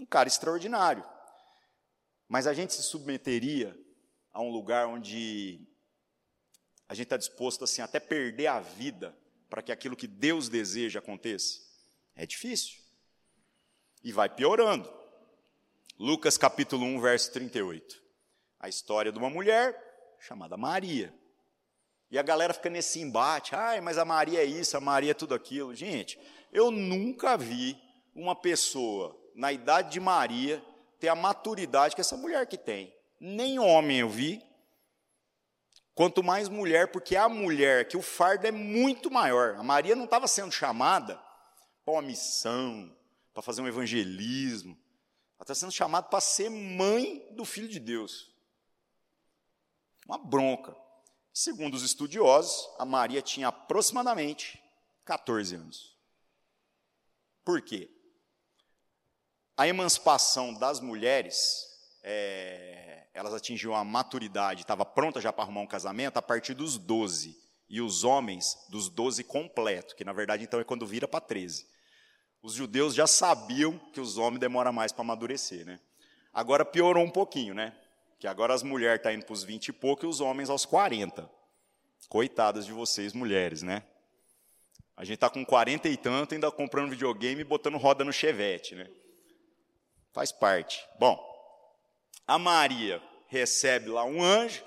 [0.00, 1.04] Um cara extraordinário.
[2.28, 3.78] Mas a gente se submeteria
[4.32, 5.60] a um lugar onde
[6.88, 9.16] a gente está disposto assim até perder a vida
[9.48, 11.60] para que aquilo que Deus deseja aconteça?
[12.16, 12.80] É difícil.
[14.02, 14.90] E vai piorando.
[15.98, 18.02] Lucas capítulo 1, verso 38.
[18.58, 21.14] A história de uma mulher chamada Maria.
[22.10, 25.14] E a galera fica nesse embate, ai, mas a Maria é isso, a Maria é
[25.14, 25.74] tudo aquilo.
[25.74, 26.18] Gente,
[26.52, 27.80] eu nunca vi
[28.14, 30.62] uma pessoa na idade de Maria
[31.00, 32.94] ter a maturidade que essa mulher que tem.
[33.18, 34.44] Nem homem eu vi,
[35.94, 39.56] quanto mais mulher, porque a mulher que o fardo é muito maior.
[39.56, 41.20] A Maria não estava sendo chamada
[41.84, 42.94] para uma missão,
[43.32, 44.78] para fazer um evangelismo.
[45.36, 48.30] Ela está sendo chamada para ser mãe do Filho de Deus.
[50.06, 50.76] Uma bronca.
[51.32, 54.62] Segundo os estudiosos, a Maria tinha aproximadamente
[55.04, 55.91] 14 anos.
[57.44, 57.90] Por quê?
[59.56, 61.66] A emancipação das mulheres,
[62.02, 66.78] é, elas atingiam a maturidade, estava pronta já para arrumar um casamento a partir dos
[66.78, 67.40] 12.
[67.68, 71.66] E os homens, dos 12 completo, que na verdade então é quando vira para 13.
[72.42, 75.80] Os judeus já sabiam que os homens demoram mais para amadurecer, né?
[76.32, 77.74] Agora piorou um pouquinho, né?
[78.18, 80.50] Que agora as mulheres estão tá indo para os 20 e pouco e os homens
[80.50, 81.30] aos 40.
[82.08, 83.84] Coitadas de vocês, mulheres, né?
[84.96, 88.74] A gente está com 40 e tanto, ainda comprando videogame e botando roda no chevette,
[88.74, 88.88] né?
[90.12, 90.84] Faz parte.
[90.98, 91.18] Bom,
[92.26, 94.62] a Maria recebe lá um anjo,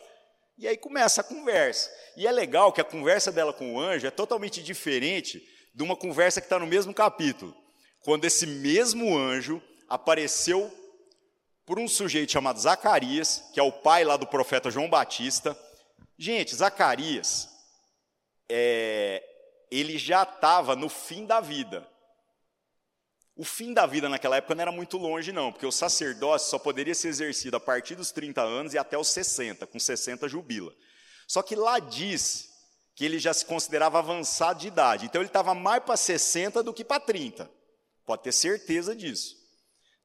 [0.57, 1.91] e aí começa a conversa.
[2.17, 5.95] E é legal que a conversa dela com o anjo é totalmente diferente de uma
[5.95, 7.55] conversa que está no mesmo capítulo.
[8.01, 10.73] Quando esse mesmo anjo apareceu
[11.65, 15.57] por um sujeito chamado Zacarias, que é o pai lá do profeta João Batista.
[16.17, 17.49] Gente, Zacarias,
[18.47, 19.23] é,
[19.71, 21.88] ele já estava no fim da vida.
[23.36, 26.58] O fim da vida naquela época não era muito longe, não, porque o sacerdócio só
[26.58, 30.73] poderia ser exercido a partir dos 30 anos e até os 60, com 60 jubila.
[31.28, 32.49] Só que lá diz
[32.95, 36.73] que ele já se considerava avançado de idade, então ele estava mais para 60 do
[36.73, 37.51] que para 30.
[38.06, 39.36] Pode ter certeza disso.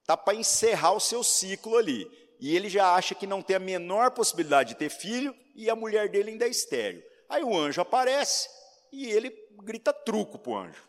[0.01, 2.11] Está para encerrar o seu ciclo ali.
[2.40, 5.77] E ele já acha que não tem a menor possibilidade de ter filho e a
[5.77, 7.03] mulher dele ainda é estéreo.
[7.29, 8.49] Aí o anjo aparece
[8.92, 9.31] e ele
[9.62, 10.88] grita truco para o anjo.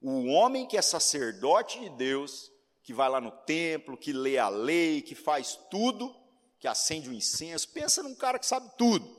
[0.00, 2.50] O homem que é sacerdote de Deus,
[2.82, 6.14] que vai lá no templo, que lê a lei, que faz tudo,
[6.58, 9.16] que acende o incenso, pensa num cara que sabe tudo.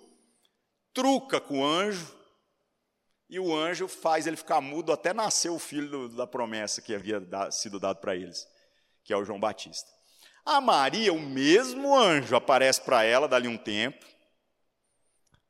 [0.94, 2.18] Truca com o anjo,
[3.30, 7.22] e o anjo faz ele ficar mudo até nascer o filho da promessa que havia
[7.52, 8.48] sido dado para eles,
[9.04, 9.88] que é o João Batista.
[10.44, 14.04] A Maria, o mesmo anjo, aparece para ela dali um tempo,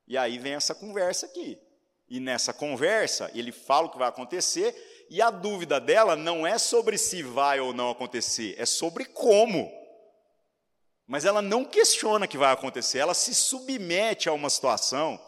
[0.06, 1.58] e aí vem essa conversa aqui.
[2.10, 6.58] E nessa conversa, ele fala o que vai acontecer, e a dúvida dela não é
[6.58, 9.72] sobre se vai ou não acontecer, é sobre como.
[11.08, 15.20] Mas ela não questiona que vai acontecer, ela se submete a uma situação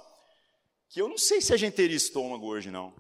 [0.90, 2.94] que eu não sei se a gente teria estômago hoje, não.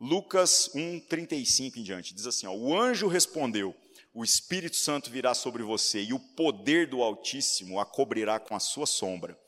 [0.00, 3.74] Lucas 1, 35 em diante, diz assim: ó, O anjo respondeu:
[4.14, 8.60] O Espírito Santo virá sobre você, e o poder do Altíssimo a cobrirá com a
[8.60, 9.38] sua sombra.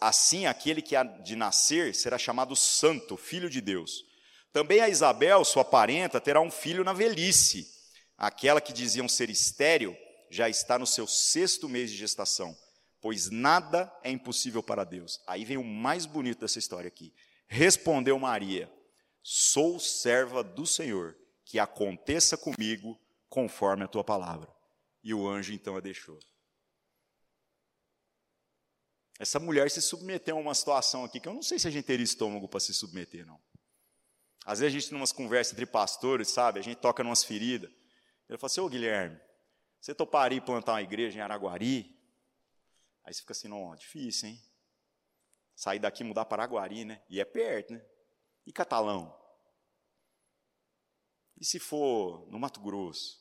[0.00, 4.04] Assim, aquele que há de nascer será chamado Santo, Filho de Deus.
[4.52, 7.66] Também a Isabel, sua parenta, terá um filho na velhice.
[8.16, 9.96] Aquela que diziam ser estéril
[10.30, 12.56] já está no seu sexto mês de gestação,
[13.00, 15.20] pois nada é impossível para Deus.
[15.26, 17.14] Aí vem o mais bonito dessa história aqui.
[17.46, 18.70] Respondeu Maria:
[19.22, 24.52] Sou serva do Senhor, que aconteça comigo conforme a tua palavra.
[25.02, 26.18] E o anjo então a deixou.
[29.18, 31.84] Essa mulher se submeteu a uma situação aqui que eu não sei se a gente
[31.84, 33.40] teria estômago para se submeter, não.
[34.46, 37.70] Às vezes a gente, numas conversas entre pastores, sabe, a gente toca numas feridas.
[38.28, 39.20] Ele fala assim: Ô Guilherme,
[39.80, 41.94] você toparia plantar uma igreja em Araguari?
[43.04, 44.42] Aí você fica assim: não, difícil, hein?
[45.54, 47.02] Sair daqui e mudar para Araguari, né?
[47.08, 47.84] E é perto, né?
[48.46, 49.14] E Catalão?
[51.36, 53.20] E se for no Mato Grosso?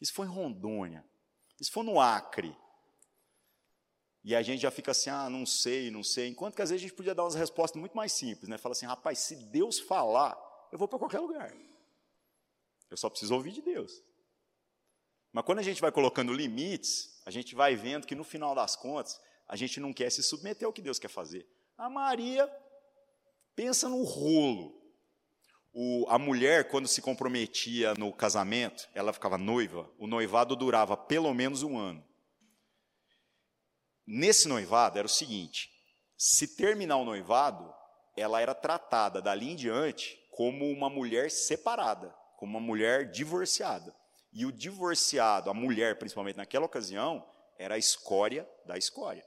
[0.00, 1.04] E se for em Rondônia?
[1.60, 2.56] E se for no Acre?
[4.24, 6.28] E a gente já fica assim, ah, não sei, não sei.
[6.28, 8.56] Enquanto que às vezes a gente podia dar umas respostas muito mais simples, né?
[8.56, 10.34] Fala assim, rapaz, se Deus falar,
[10.72, 11.54] eu vou para qualquer lugar.
[12.90, 14.02] Eu só preciso ouvir de Deus.
[15.30, 18.74] Mas quando a gente vai colocando limites, a gente vai vendo que no final das
[18.74, 21.46] contas, a gente não quer se submeter ao que Deus quer fazer.
[21.76, 22.50] A Maria
[23.54, 24.80] pensa no rolo.
[25.72, 31.34] O, a mulher, quando se comprometia no casamento, ela ficava noiva, o noivado durava pelo
[31.34, 32.02] menos um ano.
[34.06, 35.70] Nesse noivado era o seguinte:
[36.16, 37.74] se terminar o noivado,
[38.16, 43.94] ela era tratada dali em diante como uma mulher separada, como uma mulher divorciada.
[44.32, 47.24] E o divorciado, a mulher principalmente naquela ocasião,
[47.56, 49.24] era a escória da escória.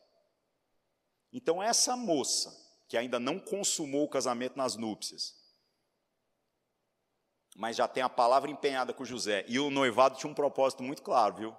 [1.31, 2.51] Então essa moça,
[2.87, 5.35] que ainda não consumou o casamento nas núpcias,
[7.55, 11.01] mas já tem a palavra empenhada com José, e o noivado tinha um propósito muito
[11.01, 11.55] claro, viu?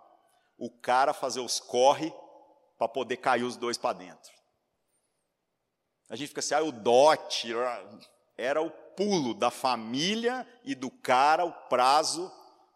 [0.57, 2.13] O cara fazer os corre
[2.79, 4.33] para poder cair os dois para dentro.
[6.09, 7.49] A gente fica assim, ah, o dote
[8.37, 12.33] era o pulo da família e do cara, o prazo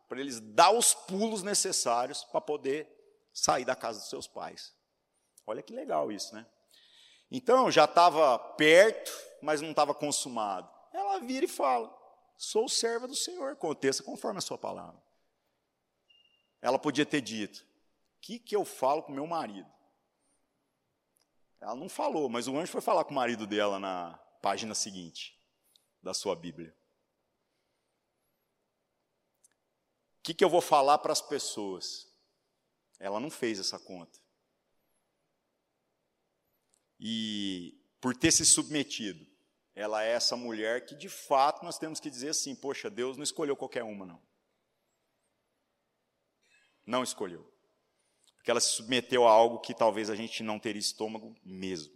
[0.08, 2.86] para eles dar os pulos necessários para poder
[3.32, 4.74] sair da casa dos seus pais.
[5.46, 6.46] Olha que legal isso, né?
[7.30, 9.10] Então já estava perto,
[9.40, 10.70] mas não estava consumado.
[10.92, 11.90] Ela vira e fala:
[12.36, 15.02] Sou serva do Senhor, aconteça conforme a sua palavra.
[16.60, 19.72] Ela podia ter dito: O que, que eu falo com meu marido?
[21.62, 25.40] Ela não falou, mas o anjo foi falar com o marido dela na página seguinte
[26.02, 26.76] da sua Bíblia.
[30.18, 32.12] O que, que eu vou falar para as pessoas?
[32.98, 34.18] Ela não fez essa conta.
[36.98, 39.24] E por ter se submetido,
[39.72, 43.22] ela é essa mulher que de fato nós temos que dizer assim: poxa, Deus não
[43.22, 44.20] escolheu qualquer uma, não.
[46.84, 47.51] Não escolheu.
[48.42, 51.94] Porque ela se submeteu a algo que talvez a gente não teria estômago mesmo.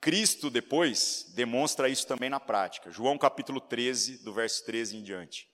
[0.00, 2.90] Cristo depois demonstra isso também na prática.
[2.90, 5.48] João capítulo 13, do verso 13 em diante.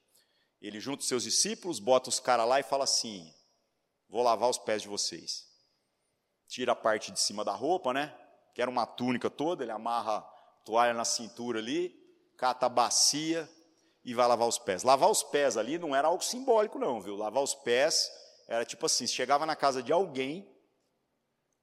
[0.63, 3.31] Ele junta os seus discípulos, bota os caras lá e fala assim:
[4.09, 5.47] Vou lavar os pés de vocês.
[6.49, 8.19] Tira a parte de cima da roupa, né?
[8.55, 10.23] Que era uma túnica toda, ele amarra a
[10.65, 11.95] toalha na cintura ali,
[12.35, 13.47] cata a bacia
[14.03, 14.85] e vai lavar os pés.
[14.85, 17.15] Lavar os pés ali não era algo simbólico, não, viu?
[17.15, 18.11] Lavar os pés
[18.49, 20.51] era tipo assim: chegava na casa de alguém,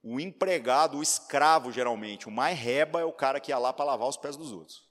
[0.04, 3.86] o empregado, o escravo, geralmente, o mais reba é o cara que ia lá para
[3.86, 4.86] lavar os pés dos outros.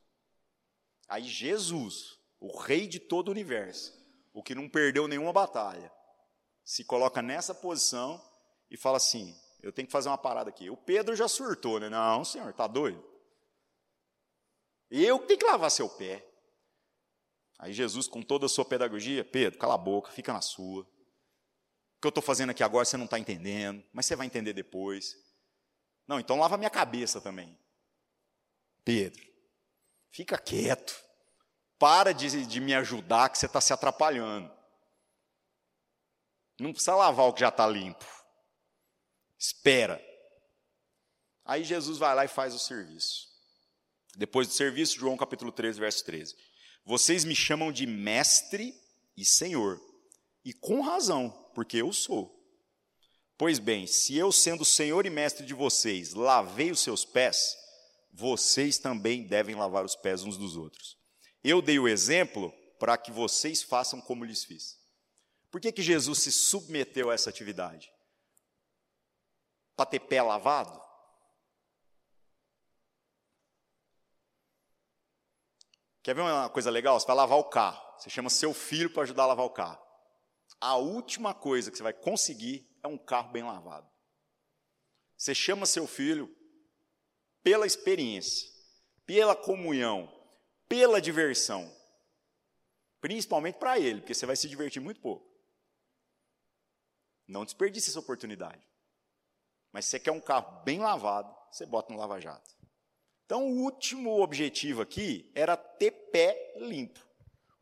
[1.09, 3.95] Aí Jesus, o rei de todo o universo,
[4.33, 5.93] o que não perdeu nenhuma batalha,
[6.65, 8.21] se coloca nessa posição
[8.69, 10.69] e fala assim: eu tenho que fazer uma parada aqui.
[10.69, 11.89] O Pedro já surtou, né?
[11.89, 13.03] Não, senhor, está doido?
[14.91, 16.27] Eu tenho que lavar seu pé.
[17.59, 20.87] Aí Jesus, com toda a sua pedagogia, Pedro, cala a boca, fica na sua
[22.05, 25.17] que eu estou fazendo aqui agora você não está entendendo, mas você vai entender depois.
[26.07, 27.59] Não, então lava minha cabeça também.
[28.85, 29.27] Pedro,
[30.11, 31.03] fica quieto.
[31.79, 34.53] Para de, de me ajudar, que você está se atrapalhando.
[36.61, 38.05] Não precisa lavar o que já está limpo.
[39.39, 40.03] Espera.
[41.43, 43.29] Aí Jesus vai lá e faz o serviço.
[44.15, 46.37] Depois do serviço, João capítulo 13, verso 13.
[46.85, 48.79] Vocês me chamam de mestre
[49.17, 49.81] e senhor,
[50.45, 52.35] e com razão porque eu sou.
[53.37, 57.57] Pois bem, se eu, sendo Senhor e Mestre de vocês, lavei os seus pés,
[58.13, 60.97] vocês também devem lavar os pés uns dos outros.
[61.43, 64.79] Eu dei o exemplo para que vocês façam como lhes fiz.
[65.51, 67.91] Por que, que Jesus se submeteu a essa atividade?
[69.77, 70.81] Para ter pé lavado?
[76.03, 76.99] Quer ver uma coisa legal?
[77.01, 77.83] Você vai lavar o carro.
[77.99, 79.85] Você chama seu filho para ajudar a lavar o carro
[80.61, 83.89] a última coisa que você vai conseguir é um carro bem lavado.
[85.17, 86.35] Você chama seu filho
[87.43, 88.49] pela experiência,
[89.07, 90.11] pela comunhão,
[90.69, 91.71] pela diversão.
[93.01, 95.31] Principalmente para ele, porque você vai se divertir muito pouco.
[97.27, 98.67] Não desperdice essa oportunidade.
[99.73, 102.55] Mas se você quer um carro bem lavado, você bota no lava-jato.
[103.25, 107.01] Então, o último objetivo aqui era ter pé limpo.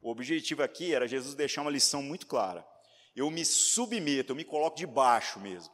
[0.01, 2.67] O objetivo aqui era Jesus deixar uma lição muito clara.
[3.15, 5.73] Eu me submeto, eu me coloco debaixo mesmo.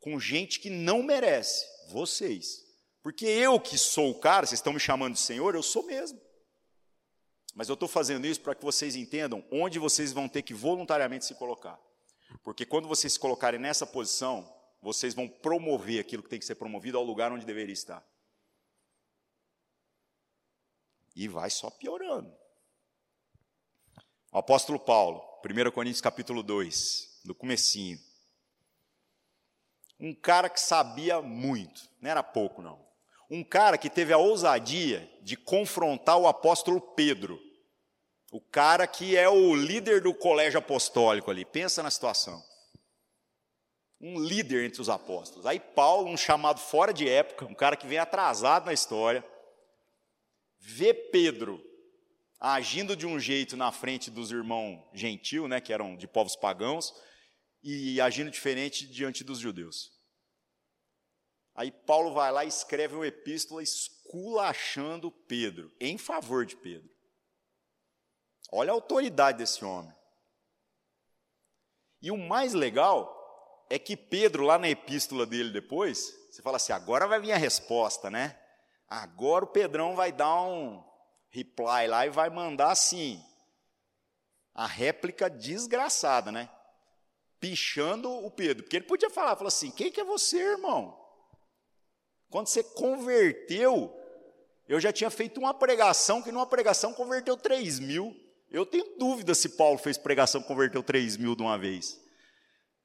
[0.00, 2.64] Com gente que não merece, vocês.
[3.02, 6.20] Porque eu que sou o cara, vocês estão me chamando de Senhor, eu sou mesmo.
[7.54, 11.24] Mas eu estou fazendo isso para que vocês entendam onde vocês vão ter que voluntariamente
[11.24, 11.78] se colocar.
[12.42, 14.50] Porque quando vocês se colocarem nessa posição,
[14.82, 18.04] vocês vão promover aquilo que tem que ser promovido ao lugar onde deveria estar.
[21.14, 22.34] E vai só piorando.
[24.34, 28.00] O apóstolo Paulo, 1 Coríntios capítulo 2, no comecinho.
[30.00, 32.84] Um cara que sabia muito, não era pouco não.
[33.30, 37.40] Um cara que teve a ousadia de confrontar o apóstolo Pedro.
[38.32, 41.44] O cara que é o líder do colégio apostólico ali.
[41.44, 42.42] Pensa na situação.
[44.00, 45.46] Um líder entre os apóstolos.
[45.46, 49.24] Aí Paulo, um chamado fora de época, um cara que vem atrasado na história,
[50.58, 51.64] vê Pedro
[52.52, 56.92] agindo de um jeito na frente dos irmãos gentil, né, que eram de povos pagãos,
[57.62, 59.90] e agindo diferente diante dos judeus.
[61.54, 66.90] Aí Paulo vai lá e escreve uma epístola esculachando Pedro, em favor de Pedro.
[68.52, 69.94] Olha a autoridade desse homem.
[72.02, 76.74] E o mais legal é que Pedro, lá na epístola dele depois, você fala assim:
[76.74, 78.38] agora vai vir a resposta, né?
[78.86, 80.84] Agora o Pedrão vai dar um
[81.34, 83.20] reply lá e vai mandar assim,
[84.54, 86.48] a réplica desgraçada, né?
[87.40, 90.98] Pichando o Pedro, porque ele podia falar, falar assim: quem que é você, irmão?
[92.30, 93.92] Quando você converteu,
[94.68, 98.16] eu já tinha feito uma pregação que numa pregação converteu 3 mil.
[98.50, 102.00] Eu tenho dúvida se Paulo fez pregação que converteu 3 mil de uma vez.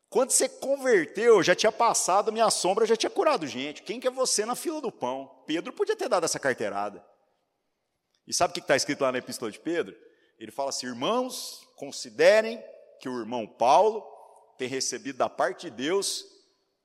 [0.10, 3.84] Quando você converteu, já tinha passado, minha sombra já tinha curado gente.
[3.84, 5.44] Quem que é você na fila do pão?
[5.46, 7.06] Pedro podia ter dado essa carteirada.
[8.30, 9.98] E sabe o que está escrito lá na epístola de Pedro?
[10.38, 12.64] Ele fala assim: irmãos, considerem
[13.02, 14.06] que o irmão Paulo
[14.56, 16.24] tem recebido da parte de Deus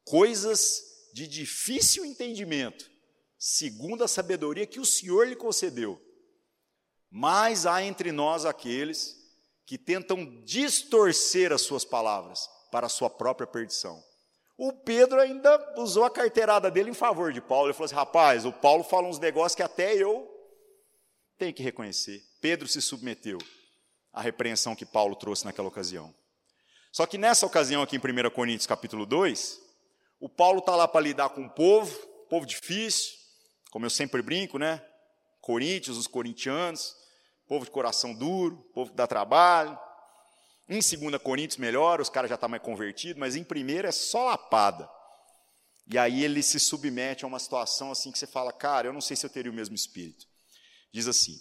[0.07, 0.83] coisas
[1.13, 2.91] de difícil entendimento,
[3.39, 6.01] segundo a sabedoria que o Senhor lhe concedeu.
[7.11, 9.15] Mas há entre nós aqueles
[9.67, 14.03] que tentam distorcer as suas palavras para a sua própria perdição.
[14.57, 17.67] O Pedro ainda usou a carteirada dele em favor de Paulo.
[17.67, 20.34] Ele falou assim: rapaz, o Paulo fala uns negócios que até eu
[21.39, 22.25] tenho que reconhecer.
[22.41, 23.39] Pedro se submeteu
[24.13, 26.15] à repreensão que Paulo trouxe naquela ocasião.
[26.93, 29.61] Só que nessa ocasião, aqui em 1 Coríntios capítulo 2,
[30.21, 31.95] o Paulo está lá para lidar com o povo,
[32.31, 33.13] povo difícil,
[33.71, 34.85] como eu sempre brinco, né?
[35.41, 36.95] Coríntios, os corintianos,
[37.49, 39.77] povo de coração duro, povo que dá trabalho,
[40.69, 43.93] em 2 Coríntios melhor, os caras já estão tá mais convertidos, mas em 1 é
[43.93, 44.89] só lapada.
[45.87, 49.03] E aí ele se submete a uma situação assim que você fala, cara, eu não
[49.03, 50.27] sei se eu teria o mesmo espírito.
[50.95, 51.41] Diz assim: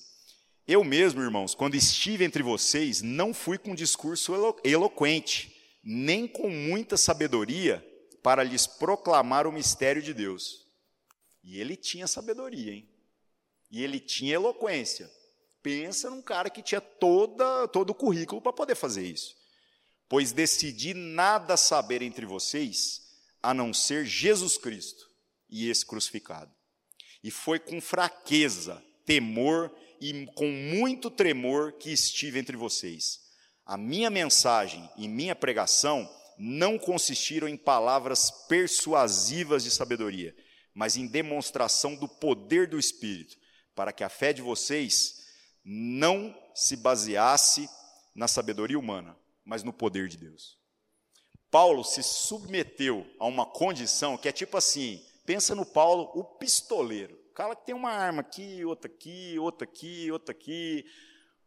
[0.67, 6.49] Eu mesmo, irmãos, quando estive entre vocês, não fui com discurso elo eloquente, nem com
[6.49, 7.85] muita sabedoria
[8.23, 10.65] para lhes proclamar o mistério de Deus.
[11.43, 12.89] E ele tinha sabedoria, hein?
[13.69, 15.07] E ele tinha eloquência.
[15.61, 19.35] Pensa num cara que tinha toda, todo o currículo para poder fazer isso.
[20.09, 23.03] Pois decidi nada saber entre vocês
[23.41, 25.07] a não ser Jesus Cristo
[25.47, 26.51] e esse crucificado.
[27.23, 33.21] E foi com fraqueza, temor e com muito tremor que estive entre vocês.
[33.65, 40.35] A minha mensagem e minha pregação não consistiram em palavras persuasivas de sabedoria,
[40.73, 43.37] mas em demonstração do poder do Espírito,
[43.75, 45.23] para que a fé de vocês
[45.63, 47.69] não se baseasse
[48.13, 50.57] na sabedoria humana, mas no poder de Deus.
[51.49, 57.22] Paulo se submeteu a uma condição que é tipo assim: pensa no Paulo, o pistoleiro.
[57.33, 60.85] Cara que tem uma arma aqui, outra aqui, outra aqui, outra aqui,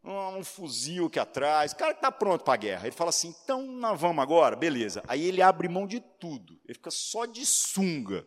[0.02, 2.86] um, fuzil aqui atrás, o cara que está pronto para a guerra.
[2.86, 4.56] Ele fala assim: então nós vamos agora?
[4.56, 5.02] Beleza.
[5.06, 8.26] Aí ele abre mão de tudo, ele fica só de sunga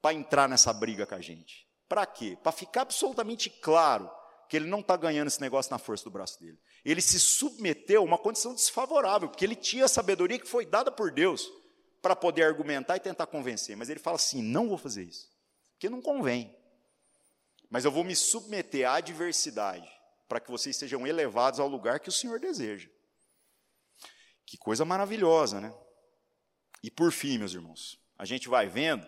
[0.00, 1.66] para entrar nessa briga com a gente.
[1.88, 2.36] Para quê?
[2.42, 4.10] Para ficar absolutamente claro
[4.48, 6.58] que ele não está ganhando esse negócio na força do braço dele.
[6.84, 10.90] Ele se submeteu a uma condição desfavorável, porque ele tinha a sabedoria que foi dada
[10.90, 11.50] por Deus
[12.00, 13.76] para poder argumentar e tentar convencer.
[13.76, 15.28] Mas ele fala assim: não vou fazer isso,
[15.78, 16.52] porque não convém.
[17.70, 19.88] Mas eu vou me submeter à adversidade
[20.28, 22.90] para que vocês sejam elevados ao lugar que o Senhor deseja.
[24.44, 25.72] Que coisa maravilhosa, né?
[26.82, 29.06] E por fim, meus irmãos, a gente vai vendo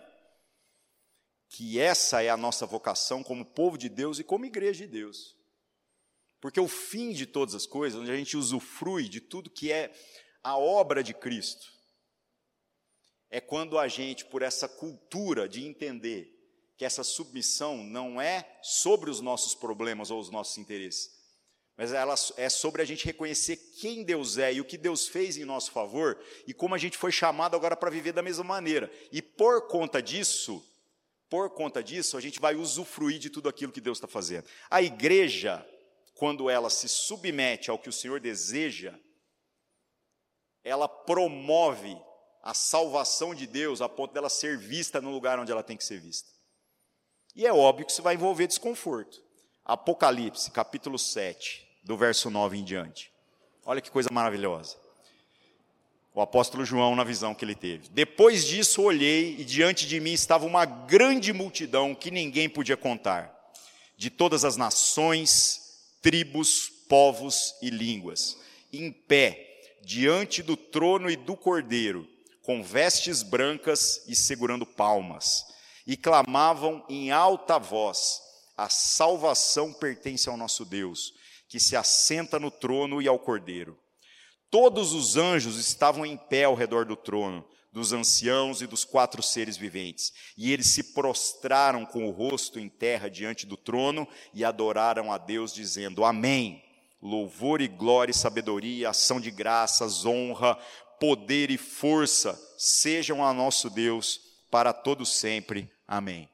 [1.48, 5.36] que essa é a nossa vocação como povo de Deus e como igreja de Deus.
[6.40, 9.92] Porque o fim de todas as coisas, onde a gente usufrui de tudo que é
[10.40, 11.66] a obra de Cristo,
[13.28, 16.39] é quando a gente, por essa cultura de entender
[16.80, 21.10] que essa submissão não é sobre os nossos problemas ou os nossos interesses,
[21.76, 25.36] mas ela é sobre a gente reconhecer quem Deus é e o que Deus fez
[25.36, 28.90] em nosso favor e como a gente foi chamado agora para viver da mesma maneira.
[29.12, 30.66] E por conta disso,
[31.28, 34.46] por conta disso, a gente vai usufruir de tudo aquilo que Deus está fazendo.
[34.70, 35.62] A igreja,
[36.14, 38.98] quando ela se submete ao que o Senhor deseja,
[40.64, 41.94] ela promove
[42.42, 45.84] a salvação de Deus a ponto dela ser vista no lugar onde ela tem que
[45.84, 46.39] ser vista.
[47.34, 49.22] E é óbvio que isso vai envolver desconforto.
[49.64, 53.12] Apocalipse, capítulo 7, do verso 9 em diante.
[53.64, 54.76] Olha que coisa maravilhosa.
[56.12, 57.88] O apóstolo João, na visão que ele teve.
[57.88, 63.32] Depois disso, olhei e diante de mim estava uma grande multidão que ninguém podia contar,
[63.96, 68.36] de todas as nações, tribos, povos e línguas,
[68.72, 72.08] em pé, diante do trono e do cordeiro,
[72.42, 75.46] com vestes brancas e segurando palmas,
[75.86, 78.20] e clamavam em alta voz:
[78.56, 81.12] A salvação pertence ao nosso Deus
[81.50, 83.76] que se assenta no trono e ao cordeiro.
[84.48, 89.20] Todos os anjos estavam em pé ao redor do trono, dos anciãos e dos quatro
[89.20, 94.44] seres viventes, e eles se prostraram com o rosto em terra diante do trono e
[94.44, 96.64] adoraram a Deus, dizendo: Amém.
[97.02, 100.54] Louvor e glória e sabedoria, ação de graças, honra,
[101.00, 105.70] poder e força sejam a nosso Deus para todo sempre.
[105.86, 106.28] Amém.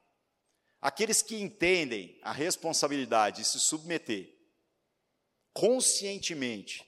[0.80, 4.34] Aqueles que entendem a responsabilidade de se submeter
[5.52, 6.84] conscientemente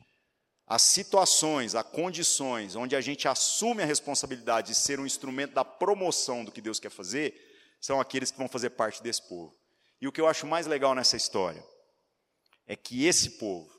[0.67, 5.65] as situações, as condições onde a gente assume a responsabilidade de ser um instrumento da
[5.65, 7.35] promoção do que Deus quer fazer,
[7.81, 9.57] são aqueles que vão fazer parte desse povo.
[9.99, 11.65] E o que eu acho mais legal nessa história
[12.67, 13.73] é que esse povo,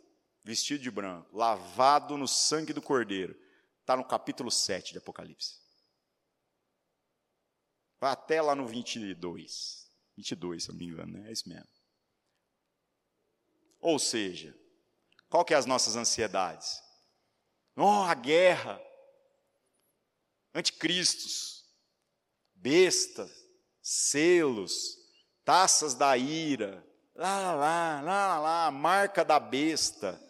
[0.44, 3.36] vestido de branco, lavado no sangue do Cordeiro,
[3.82, 5.60] está no capítulo 7 de Apocalipse.
[8.00, 9.88] Vai até lá no 22.
[10.16, 11.30] 22, se eu não me engano, né?
[11.30, 11.68] é isso mesmo.
[13.80, 14.56] Ou seja,
[15.30, 16.82] qual que é as nossas ansiedades?
[17.76, 18.82] Oh, a guerra,
[20.54, 21.64] anticristos,
[22.54, 23.32] bestas,
[23.82, 24.98] selos,
[25.46, 26.86] taças da ira,
[27.16, 30.22] lá, lá, lá, lá, lá, marca da besta.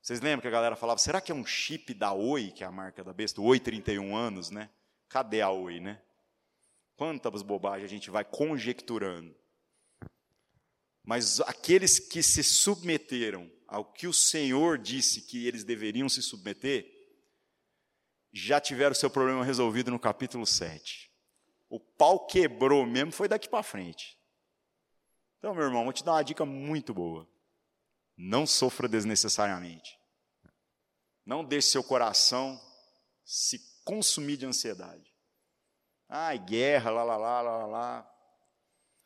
[0.00, 2.66] Vocês lembram que a galera falava, será que é um chip da Oi, que é
[2.66, 3.40] a marca da besta?
[3.42, 4.70] Oi, 31 anos, né?
[5.08, 6.00] Cadê a Oi, né?
[7.00, 9.34] Quantas bobagens a gente vai conjecturando.
[11.02, 16.86] Mas aqueles que se submeteram ao que o Senhor disse que eles deveriam se submeter,
[18.30, 21.10] já tiveram seu problema resolvido no capítulo 7.
[21.70, 24.20] O pau quebrou mesmo, foi daqui para frente.
[25.38, 27.26] Então, meu irmão, vou te dar uma dica muito boa.
[28.14, 29.98] Não sofra desnecessariamente.
[31.24, 32.60] Não deixe seu coração
[33.24, 35.09] se consumir de ansiedade.
[36.12, 38.12] Ai, guerra, lá, lá, lá, lá, lá.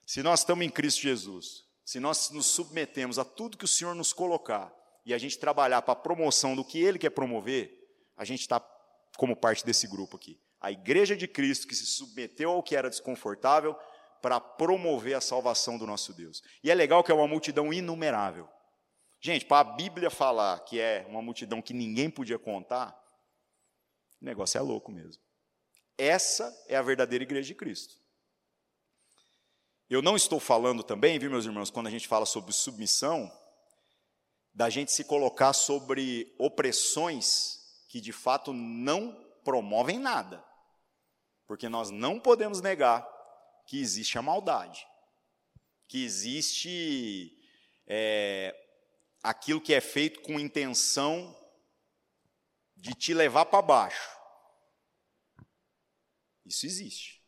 [0.06, 3.94] Se nós estamos em Cristo Jesus, se nós nos submetemos a tudo que o Senhor
[3.94, 4.74] nos colocar
[5.04, 7.78] e a gente trabalhar para a promoção do que Ele quer promover,
[8.16, 8.58] a gente está
[9.18, 10.40] como parte desse grupo aqui.
[10.58, 13.78] A igreja de Cristo que se submeteu ao que era desconfortável
[14.22, 16.42] para promover a salvação do nosso Deus.
[16.62, 18.48] E é legal que é uma multidão inumerável.
[19.20, 22.98] Gente, para a Bíblia falar que é uma multidão que ninguém podia contar,
[24.22, 25.23] o negócio é louco mesmo.
[25.96, 27.94] Essa é a verdadeira igreja de Cristo.
[29.88, 33.30] Eu não estou falando também, viu, meus irmãos, quando a gente fala sobre submissão,
[34.52, 39.12] da gente se colocar sobre opressões que de fato não
[39.44, 40.44] promovem nada.
[41.46, 43.06] Porque nós não podemos negar
[43.66, 44.86] que existe a maldade,
[45.86, 47.32] que existe
[47.86, 48.54] é,
[49.22, 51.36] aquilo que é feito com intenção
[52.76, 54.13] de te levar para baixo.
[56.44, 57.22] Isso existe.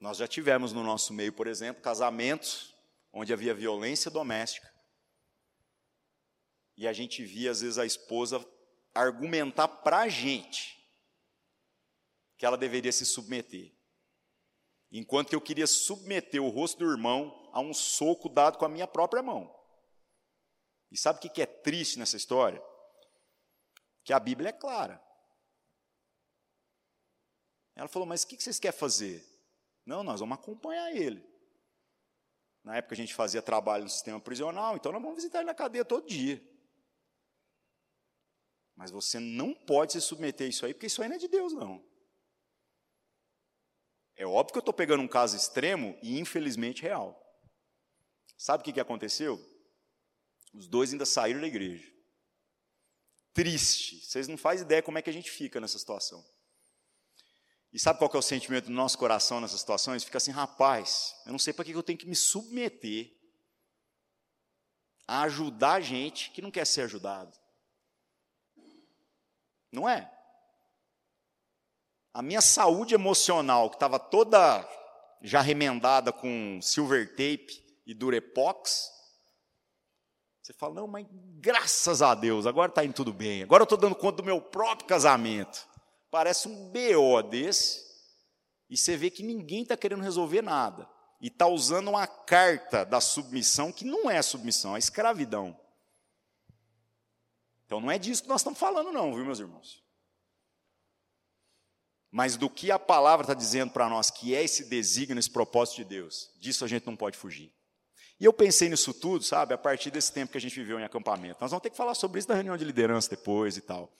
[0.00, 2.74] Nós já tivemos no nosso meio, por exemplo, casamentos
[3.12, 4.72] onde havia violência doméstica.
[6.76, 8.46] E a gente via, às vezes, a esposa
[8.94, 10.76] argumentar para a gente
[12.36, 13.74] que ela deveria se submeter.
[14.90, 18.86] Enquanto eu queria submeter o rosto do irmão a um soco dado com a minha
[18.86, 19.54] própria mão.
[20.90, 22.62] E sabe o que é triste nessa história?
[24.04, 25.02] Que a Bíblia é clara.
[27.76, 29.24] Ela falou: Mas o que vocês querem fazer?
[29.84, 31.24] Não, nós vamos acompanhar ele.
[32.64, 35.54] Na época a gente fazia trabalho no sistema prisional, então nós vamos visitar ele na
[35.54, 36.42] cadeia todo dia.
[38.74, 41.28] Mas você não pode se submeter a isso aí, porque isso aí não é de
[41.28, 41.84] Deus, não.
[44.16, 47.22] É óbvio que eu estou pegando um caso extremo e infelizmente real.
[48.36, 49.38] Sabe o que, que aconteceu?
[50.52, 51.90] Os dois ainda saíram da igreja.
[53.32, 54.04] Triste.
[54.04, 56.24] Vocês não fazem ideia como é que a gente fica nessa situação.
[57.76, 60.02] E sabe qual é o sentimento do nosso coração nessas situações?
[60.02, 63.14] Fica assim, rapaz, eu não sei para que eu tenho que me submeter
[65.06, 67.36] a ajudar gente que não quer ser ajudado.
[69.70, 70.10] Não é?
[72.14, 74.66] A minha saúde emocional, que estava toda
[75.20, 78.90] já remendada com silver tape e durepox,
[80.40, 83.76] você fala, não, mas graças a Deus, agora está indo tudo bem, agora eu estou
[83.76, 85.75] dando conta do meu próprio casamento.
[86.10, 87.84] Parece um BO desse,
[88.68, 90.88] e você vê que ninguém está querendo resolver nada.
[91.20, 95.58] E está usando uma carta da submissão que não é submissão, é escravidão.
[97.64, 99.84] Então não é disso que nós estamos falando, não, viu, meus irmãos?
[102.10, 105.76] Mas do que a palavra está dizendo para nós, que é esse desígnio, esse propósito
[105.76, 107.52] de Deus, disso a gente não pode fugir.
[108.18, 110.84] E eu pensei nisso tudo, sabe, a partir desse tempo que a gente viveu em
[110.84, 111.38] acampamento.
[111.40, 113.92] Nós vamos ter que falar sobre isso na reunião de liderança depois e tal.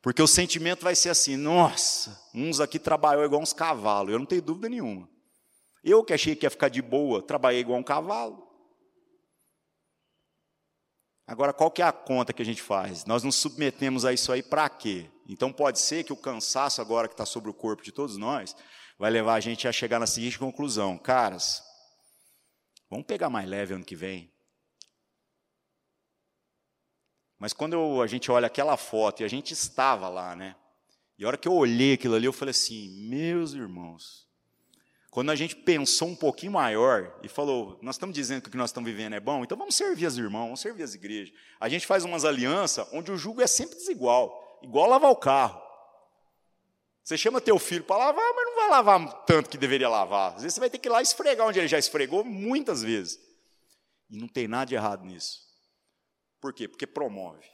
[0.00, 4.26] Porque o sentimento vai ser assim: nossa, uns aqui trabalhou igual uns cavalos, eu não
[4.26, 5.08] tenho dúvida nenhuma.
[5.82, 8.46] Eu que achei que ia ficar de boa, trabalhei igual um cavalo.
[11.26, 13.04] Agora, qual que é a conta que a gente faz?
[13.04, 15.10] Nós nos submetemos a isso aí para quê?
[15.28, 18.56] Então, pode ser que o cansaço agora que está sobre o corpo de todos nós
[18.98, 21.62] vai levar a gente a chegar na seguinte conclusão: caras,
[22.88, 24.32] vamos pegar mais leve ano que vem.
[27.38, 30.56] Mas quando eu, a gente olha aquela foto, e a gente estava lá, né?
[31.18, 34.28] E a hora que eu olhei aquilo ali, eu falei assim: meus irmãos,
[35.10, 38.56] quando a gente pensou um pouquinho maior e falou, nós estamos dizendo que o que
[38.56, 41.34] nós estamos vivendo é bom, então vamos servir as irmãos, vamos servir as igrejas.
[41.58, 45.60] A gente faz umas alianças onde o jugo é sempre desigual, igual lavar o carro.
[47.02, 50.34] Você chama teu filho para lavar, mas não vai lavar tanto que deveria lavar.
[50.34, 53.18] Às vezes você vai ter que ir lá esfregar onde ele já esfregou muitas vezes.
[54.10, 55.47] E não tem nada de errado nisso.
[56.40, 56.68] Por quê?
[56.68, 57.48] Porque promove.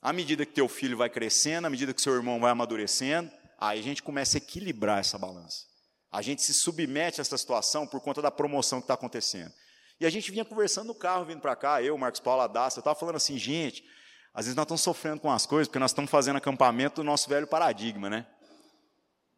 [0.00, 3.80] À medida que teu filho vai crescendo, à medida que seu irmão vai amadurecendo, aí
[3.80, 5.66] a gente começa a equilibrar essa balança.
[6.10, 9.52] A gente se submete a essa situação por conta da promoção que está acontecendo.
[9.98, 12.82] E a gente vinha conversando no carro, vindo para cá, eu, Marcos Paulo, Adassa, eu
[12.82, 13.84] estava falando assim, gente,
[14.32, 17.28] às vezes nós estamos sofrendo com as coisas, porque nós estamos fazendo acampamento do nosso
[17.28, 18.26] velho paradigma, né?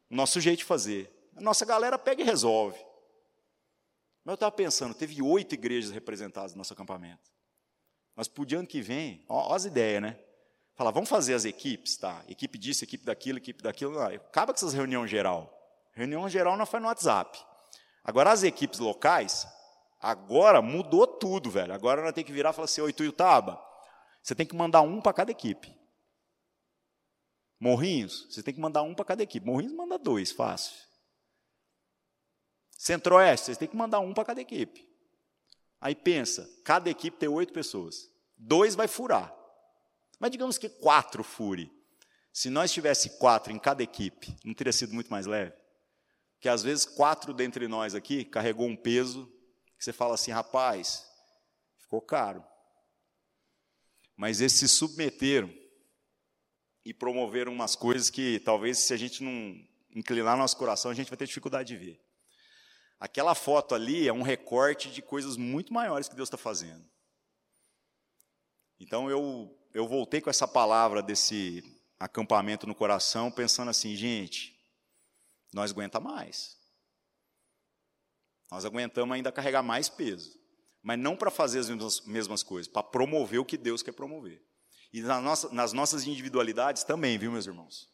[0.09, 1.13] Nosso jeito de fazer.
[1.37, 2.79] A nossa galera pega e resolve.
[4.25, 7.36] Mas eu estava pensando, teve oito igrejas representadas no nosso acampamento.
[8.17, 10.19] Mas para o ano que vem, ó, as ideias, né?
[10.75, 12.25] Falar, vamos fazer as equipes, tá?
[12.27, 13.93] Equipe disso, equipe daquilo, equipe daquilo.
[13.93, 15.53] Não, acaba com essas reuniões geral.
[15.93, 17.39] Reunião geral não foi no WhatsApp.
[18.03, 19.47] Agora, as equipes locais,
[20.01, 21.75] agora mudou tudo, velho.
[21.75, 23.63] Agora nós temos que virar e falar assim, oi, Tuiutaba,
[24.23, 25.75] você tem que mandar um para cada equipe.
[27.61, 29.47] Morrinhos, você tem que mandar um para cada equipe.
[29.47, 30.75] Morrinhos manda dois, fácil.
[32.71, 34.87] Centro-Oeste, vocês têm que mandar um para cada equipe.
[35.81, 38.11] Aí pensa, cada equipe tem oito pessoas.
[38.37, 39.35] Dois vai furar.
[40.19, 41.71] Mas digamos que quatro fure.
[42.33, 45.55] Se nós tivesse quatro em cada equipe, não teria sido muito mais leve?
[46.41, 49.27] que às vezes quatro dentre nós aqui carregou um peso
[49.77, 51.05] que você fala assim, rapaz,
[51.77, 52.45] ficou caro.
[54.17, 55.53] Mas eles se submeteram
[56.85, 59.61] e promoveram umas coisas que talvez se a gente não
[59.95, 62.06] inclinar nosso coração, a gente vai ter dificuldade de ver.
[62.99, 66.85] Aquela foto ali é um recorte de coisas muito maiores que Deus está fazendo.
[68.81, 71.63] Então eu, eu voltei com essa palavra desse
[71.99, 74.59] acampamento no coração, pensando assim, gente,
[75.53, 76.57] nós aguenta mais.
[78.51, 80.39] Nós aguentamos ainda carregar mais peso.
[80.83, 84.43] Mas não para fazer as mesmas, mesmas coisas, para promover o que Deus quer promover.
[84.93, 87.91] E nas, nossa, nas nossas individualidades também, viu, meus irmãos?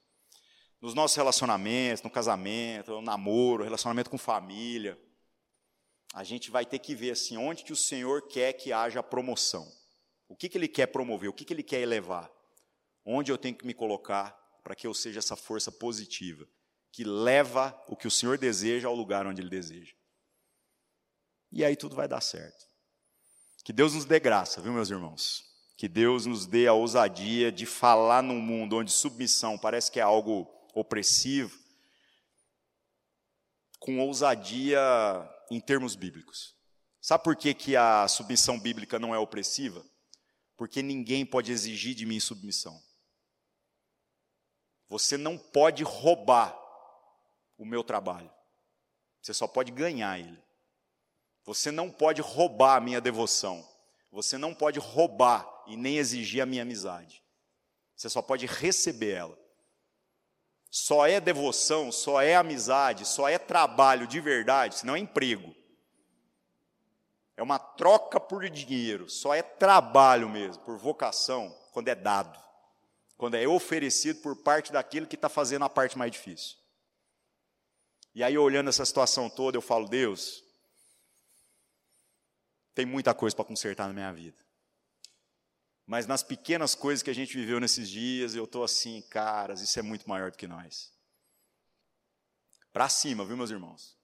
[0.82, 4.98] Nos nossos relacionamentos, no casamento, no namoro, relacionamento com família.
[6.12, 9.66] A gente vai ter que ver assim, onde que o Senhor quer que haja promoção.
[10.28, 12.28] O que, que Ele quer promover, o que, que Ele quer elevar.
[13.04, 14.32] Onde eu tenho que me colocar
[14.64, 16.46] para que eu seja essa força positiva
[16.90, 19.94] que leva o que o Senhor deseja ao lugar onde Ele deseja.
[21.50, 22.66] E aí tudo vai dar certo.
[23.64, 25.44] Que Deus nos dê graça, viu, meus irmãos?
[25.76, 30.02] Que Deus nos dê a ousadia de falar num mundo onde submissão parece que é
[30.02, 31.58] algo opressivo,
[33.78, 34.80] com ousadia
[35.50, 36.54] em termos bíblicos.
[37.00, 39.84] Sabe por que, que a submissão bíblica não é opressiva?
[40.56, 42.80] Porque ninguém pode exigir de mim submissão.
[44.88, 46.56] Você não pode roubar
[47.58, 48.30] o meu trabalho.
[49.20, 50.40] Você só pode ganhar ele.
[51.44, 53.66] Você não pode roubar a minha devoção.
[54.10, 57.22] Você não pode roubar e nem exigir a minha amizade.
[57.96, 59.41] Você só pode receber ela.
[60.74, 65.54] Só é devoção, só é amizade, só é trabalho de verdade, se não é emprego.
[67.36, 72.42] É uma troca por dinheiro, só é trabalho mesmo, por vocação, quando é dado,
[73.18, 76.56] quando é oferecido por parte daquele que está fazendo a parte mais difícil.
[78.14, 80.42] E aí, olhando essa situação toda, eu falo, Deus,
[82.74, 84.41] tem muita coisa para consertar na minha vida.
[85.86, 89.78] Mas nas pequenas coisas que a gente viveu nesses dias, eu estou assim, caras, isso
[89.78, 90.92] é muito maior do que nós.
[92.72, 93.96] Para cima, viu, meus irmãos?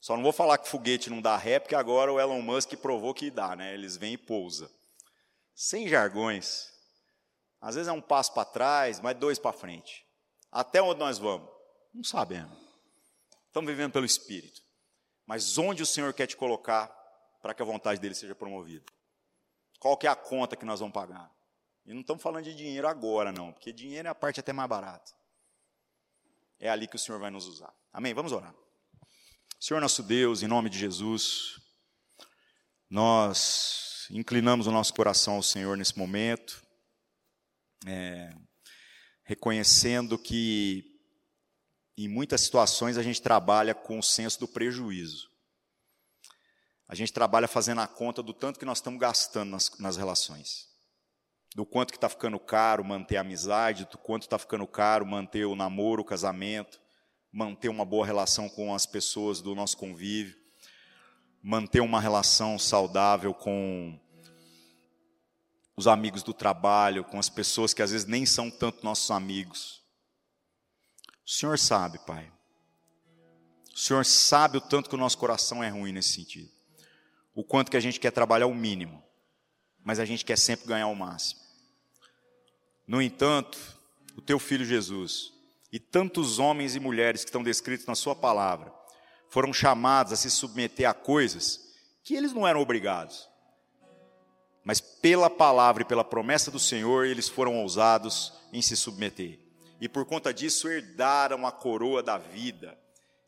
[0.00, 3.14] Só não vou falar que foguete não dá ré, porque agora o Elon Musk provou
[3.14, 3.72] que dá, né?
[3.72, 4.70] Eles vêm e pousa.
[5.54, 6.70] Sem jargões.
[7.60, 10.06] Às vezes é um passo para trás, mas dois para frente.
[10.52, 11.48] Até onde nós vamos?
[11.92, 12.56] Não sabemos.
[13.46, 14.62] Estamos vivendo pelo Espírito.
[15.26, 16.88] Mas onde o Senhor quer te colocar
[17.40, 18.84] para que a vontade dele seja promovida?
[19.84, 21.30] Qual que é a conta que nós vamos pagar?
[21.84, 24.66] E não estamos falando de dinheiro agora, não, porque dinheiro é a parte até mais
[24.66, 25.12] barata.
[26.58, 27.70] É ali que o Senhor vai nos usar.
[27.92, 28.14] Amém?
[28.14, 28.54] Vamos orar.
[29.60, 31.60] Senhor nosso Deus, em nome de Jesus,
[32.88, 36.66] nós inclinamos o nosso coração ao Senhor nesse momento,
[37.86, 38.34] é,
[39.22, 40.98] reconhecendo que
[41.94, 45.33] em muitas situações a gente trabalha com o senso do prejuízo.
[46.88, 50.68] A gente trabalha fazendo a conta do tanto que nós estamos gastando nas, nas relações.
[51.54, 55.46] Do quanto que está ficando caro manter a amizade, do quanto está ficando caro manter
[55.46, 56.80] o namoro, o casamento,
[57.32, 60.36] manter uma boa relação com as pessoas do nosso convívio,
[61.42, 63.98] manter uma relação saudável com
[65.76, 69.82] os amigos do trabalho, com as pessoas que às vezes nem são tanto nossos amigos.
[71.26, 72.30] O Senhor sabe, Pai.
[73.74, 76.53] O Senhor sabe o tanto que o nosso coração é ruim nesse sentido.
[77.34, 79.02] O quanto que a gente quer trabalhar o mínimo,
[79.82, 81.40] mas a gente quer sempre ganhar o máximo.
[82.86, 83.58] No entanto,
[84.16, 85.32] o teu filho Jesus,
[85.72, 88.72] e tantos homens e mulheres que estão descritos na Sua palavra
[89.28, 91.74] foram chamados a se submeter a coisas
[92.04, 93.28] que eles não eram obrigados.
[94.62, 99.40] Mas pela palavra e pela promessa do Senhor, eles foram ousados em se submeter.
[99.80, 102.78] E por conta disso, herdaram a coroa da vida,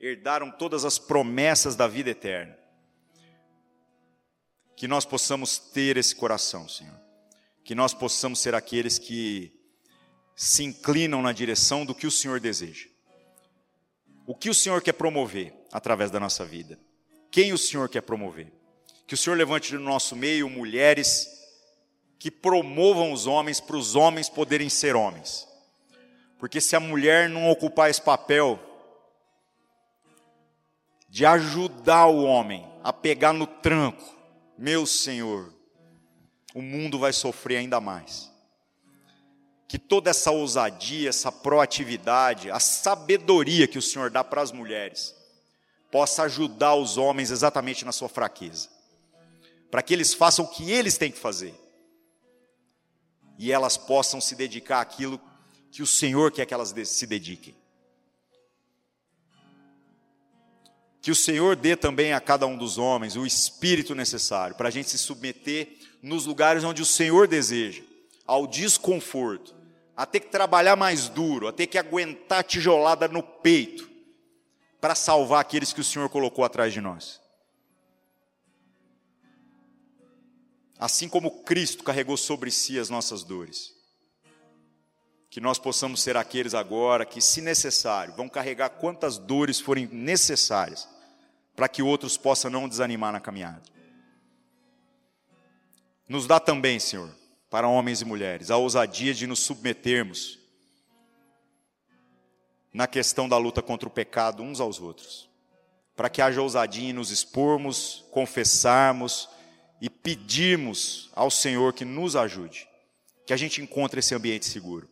[0.01, 2.57] herdaram todas as promessas da vida eterna.
[4.77, 6.95] Que nós possamos ter esse coração, Senhor.
[7.65, 9.53] Que nós possamos ser aqueles que
[10.37, 12.87] se inclinam na direção do que o Senhor deseja.
[14.27, 16.79] O que o Senhor quer promover através da nossa vida?
[17.31, 18.53] Quem o Senhor quer promover?
[19.07, 21.27] Que o Senhor levante no nosso meio mulheres
[22.19, 25.47] que promovam os homens para os homens poderem ser homens.
[26.39, 28.59] Porque se a mulher não ocupar esse papel
[31.09, 34.16] de ajudar o homem a pegar no tranco,
[34.59, 35.53] meu Senhor,
[36.55, 38.31] o mundo vai sofrer ainda mais.
[39.69, 45.15] Que toda essa ousadia, essa proatividade, a sabedoria que o Senhor dá para as mulheres,
[45.91, 48.69] possa ajudar os homens exatamente na sua fraqueza,
[49.71, 51.55] para que eles façam o que eles têm que fazer.
[53.39, 55.21] E elas possam se dedicar àquilo
[55.71, 57.55] que o Senhor quer que elas se dediquem.
[61.07, 64.73] Que o Senhor dê também a cada um dos homens o espírito necessário para a
[64.73, 67.85] gente se submeter nos lugares onde o Senhor deseja,
[68.27, 69.55] ao desconforto,
[69.97, 73.89] a ter que trabalhar mais duro, a ter que aguentar tijolada no peito,
[74.81, 77.21] para salvar aqueles que o Senhor colocou atrás de nós.
[80.77, 83.77] Assim como Cristo carregou sobre si as nossas dores.
[85.31, 90.96] Que nós possamos ser aqueles agora que, se necessário, vão carregar quantas dores forem necessárias,
[91.57, 93.63] para que outros possam não desanimar na caminhada.
[96.09, 97.11] Nos dá também, Senhor,
[97.51, 100.39] para homens e mulheres, a ousadia de nos submetermos
[102.73, 105.31] na questão da luta contra o pecado uns aos outros,
[105.97, 109.31] para que haja ousadia em nos expormos, confessarmos
[109.81, 112.69] e pedirmos ao Senhor que nos ajude,
[113.27, 114.89] que a gente encontre esse ambiente seguro.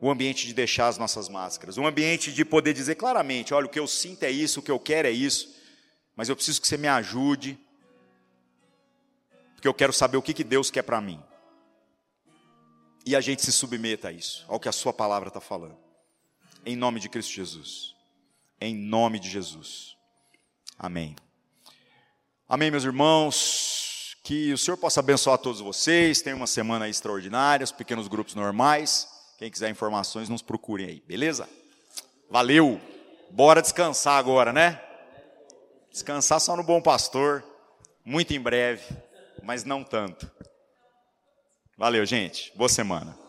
[0.00, 3.68] O ambiente de deixar as nossas máscaras, um ambiente de poder dizer claramente: olha, o
[3.68, 5.51] que eu sinto é isso, o que eu quero é isso,
[6.16, 7.58] mas eu preciso que você me ajude,
[9.54, 11.22] porque eu quero saber o que, que Deus quer para mim
[13.04, 15.76] e a gente se submeta a isso, ao que a Sua palavra está falando.
[16.64, 17.94] Em nome de Cristo Jesus.
[18.60, 19.96] Em nome de Jesus.
[20.78, 21.16] Amém.
[22.48, 24.16] Amém, meus irmãos.
[24.22, 26.22] Que o Senhor possa abençoar todos vocês.
[26.22, 29.08] Tenha uma semana extraordinária, os pequenos grupos normais.
[29.36, 31.48] Quem quiser informações, nos procurem aí, beleza?
[32.30, 32.80] Valeu.
[33.30, 34.80] Bora descansar agora, né?
[35.92, 37.44] Descansar só no Bom Pastor.
[38.04, 38.82] Muito em breve,
[39.42, 40.28] mas não tanto.
[41.76, 42.50] Valeu, gente.
[42.56, 43.21] Boa semana.